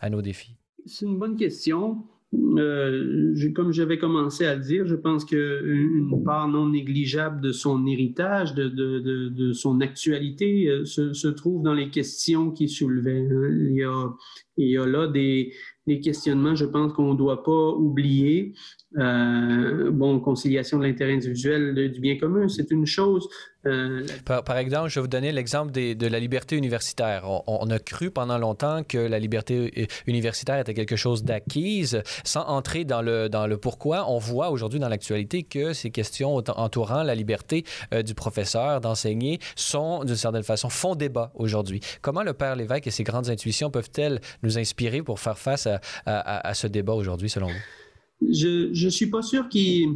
[0.00, 0.56] à nos défis?
[0.86, 2.04] C'est une bonne question.
[2.34, 7.86] Euh, comme j'avais commencé à le dire, je pense qu'une part non négligeable de son
[7.86, 13.28] héritage, de, de, de, de son actualité, euh, se, trouve dans les questions qu'il soulevait.
[13.30, 13.48] Hein.
[13.70, 14.14] Il, y a,
[14.56, 15.52] il y a là des,
[15.86, 18.54] des questionnements, je pense qu'on ne doit pas oublier.
[18.98, 23.28] Euh, bon, conciliation de l'intérêt individuel du bien commun, c'est une chose.
[23.64, 27.24] Euh, par, exemple, je vais vous donner l'exemple de la liberté universitaire.
[27.46, 32.02] On, a cru pendant longtemps que la liberté euh, universitaire était quelque chose d'acquise.
[32.24, 36.34] Sans entrer dans le, dans le pourquoi, on voit aujourd'hui dans l'actualité que ces questions
[36.34, 37.64] entourant la liberté
[38.04, 41.80] du professeur d'enseigner sont, d'une certaine façon, font débat aujourd'hui.
[42.00, 45.68] Comment le Père Lévesque et ses grandes intuitions peuvent-elles nous inspirer pour faire face
[46.06, 47.81] à, ce débat aujourd'hui, selon vous?
[48.30, 49.88] Je ne suis pas sûr qu'il...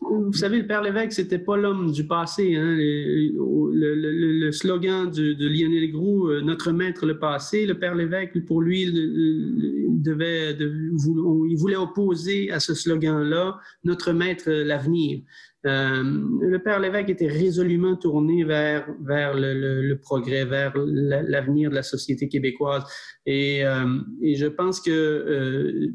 [0.00, 2.54] Vous savez, le Père Lévesque, c'était pas l'homme du passé.
[2.54, 2.76] Hein.
[2.76, 8.82] Le, slogan de, Lionel Groux, euh, Notre maître le passé, le Père Lévesque, pour lui,
[8.82, 15.20] il, devait, il voulait opposer à ce slogan-là Notre maître l'avenir.
[15.66, 16.02] Euh,
[16.40, 22.28] le Père Lévesque était résolument tourné vers, vers le, progrès, vers l'avenir de la société
[22.28, 22.84] québécoise.
[23.24, 23.84] Et, euh,
[24.22, 25.88] je pense que euh,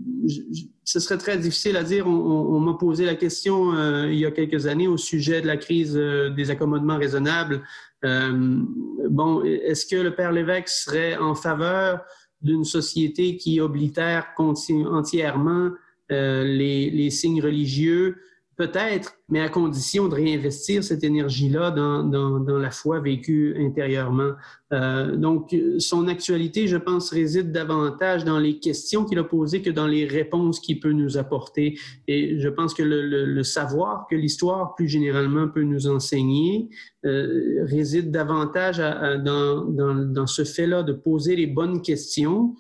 [0.84, 2.06] ce serait très difficile à dire.
[2.08, 3.72] On, m'a posé la question
[4.06, 7.62] il y a quelques années au sujet de la crise des accommodements raisonnables.
[8.04, 12.02] bon, est-ce que le Père Lévesque serait en faveur
[12.42, 15.70] d'une société qui oblitère entièrement
[16.10, 18.18] les signes religieux
[18.62, 24.34] Peut-être, mais à condition de réinvestir cette énergie-là dans, la foi vécue intérieurement.
[24.72, 29.72] Euh, donc, son actualité, je pense, réside davantage dans les questions qu'il a posées que
[29.72, 31.80] dans les réponses qu'il peut nous apporter.
[32.08, 36.70] Et je pense que le, savoir que l'histoire, plus généralement, peut nous enseigner,
[37.04, 42.54] euh, réside davantage dans ce fait-là de poser les bonnes questions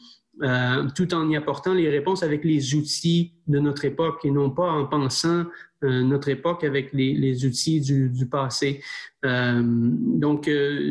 [0.43, 4.49] euh, tout en y apportant les réponses avec les outils de notre époque et non
[4.49, 5.43] pas en pensant
[5.83, 8.81] euh, notre époque avec les, outils du, passé.
[9.25, 10.49] Euh, donc,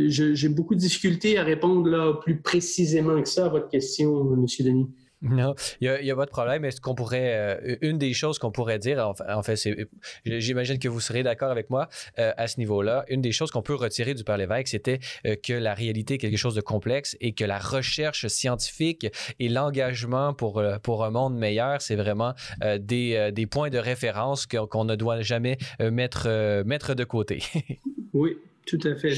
[0.09, 4.47] j'ai beaucoup de difficultés à répondre là, plus précisément que ça à votre question, M.
[4.61, 4.89] Denis.
[5.23, 6.65] Non, il n'y a, pas de problème.
[6.65, 9.77] Est-ce qu'on pourrait, euh, une des choses qu'on pourrait dire, en, fait, c'est,
[10.25, 13.61] j'imagine que vous serez d'accord avec moi euh, à ce niveau-là, une des choses qu'on
[13.61, 17.19] peut retirer du Père Lévesque, c'était euh, que la réalité est quelque chose de complexe
[17.21, 19.07] et que la recherche scientifique
[19.39, 22.35] et l'engagement pour, pour un monde meilleur, c'est vraiment
[22.79, 27.43] des, des, points de référence qu'on ne doit jamais mettre, mettre de côté.
[28.13, 29.15] oui, tout à fait.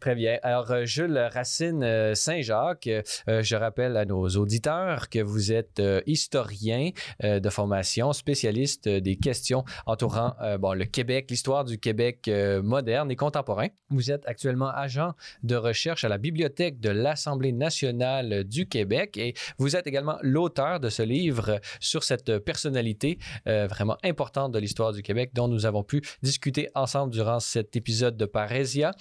[0.00, 0.38] Très bien.
[0.44, 5.82] Alors, euh, Jules Racine euh, Saint-Jacques, euh, je rappelle à nos auditeurs que vous êtes
[6.06, 6.90] historien
[7.22, 12.30] de formation, spécialiste des questions entourant le Québec, l'histoire du Québec
[12.62, 13.68] moderne et contemporain.
[13.90, 19.34] Vous êtes actuellement agent de recherche à la Bibliothèque de l'Assemblée nationale du Québec et
[19.58, 25.02] vous êtes également l'auteur de ce livre sur cette personnalité vraiment importante de l'histoire du
[25.02, 28.92] Québec dont nous avons pu discuter ensemble durant cet épisode de Parésia.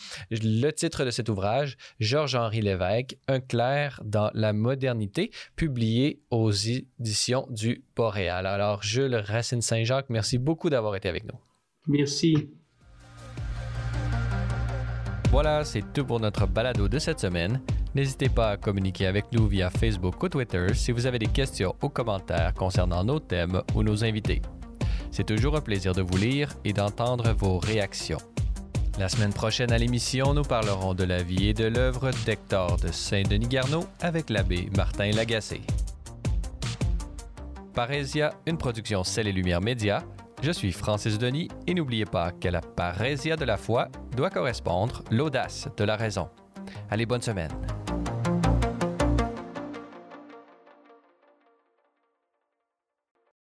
[0.88, 7.84] Titre de cet ouvrage, Georges-Henri Lévesque, Un clair dans la modernité, publié aux éditions du
[7.94, 8.46] Boréal.
[8.46, 11.38] Alors, Jules Racine Saint-Jacques, merci beaucoup d'avoir été avec nous.
[11.88, 12.48] Merci.
[15.30, 17.60] Voilà, c'est tout pour notre balado de cette semaine.
[17.94, 21.76] N'hésitez pas à communiquer avec nous via Facebook ou Twitter si vous avez des questions
[21.84, 24.42] ou commentaires concernant nos thèmes ou nos invités.
[25.12, 28.20] C'est toujours un plaisir de vous lire et d'entendre vos réactions.
[29.00, 32.92] La semaine prochaine à l'émission, nous parlerons de la vie et de l'œuvre d'Hector de
[32.92, 35.62] Saint-Denis-Garneau avec l'abbé Martin Lagacé.
[37.76, 40.04] Parésia, une production Celle et Lumière Média,
[40.42, 45.04] Je suis Francis Denis et n'oubliez pas que la parésia de la foi doit correspondre
[45.12, 46.30] l'audace de la raison.
[46.90, 47.52] Allez, bonne semaine.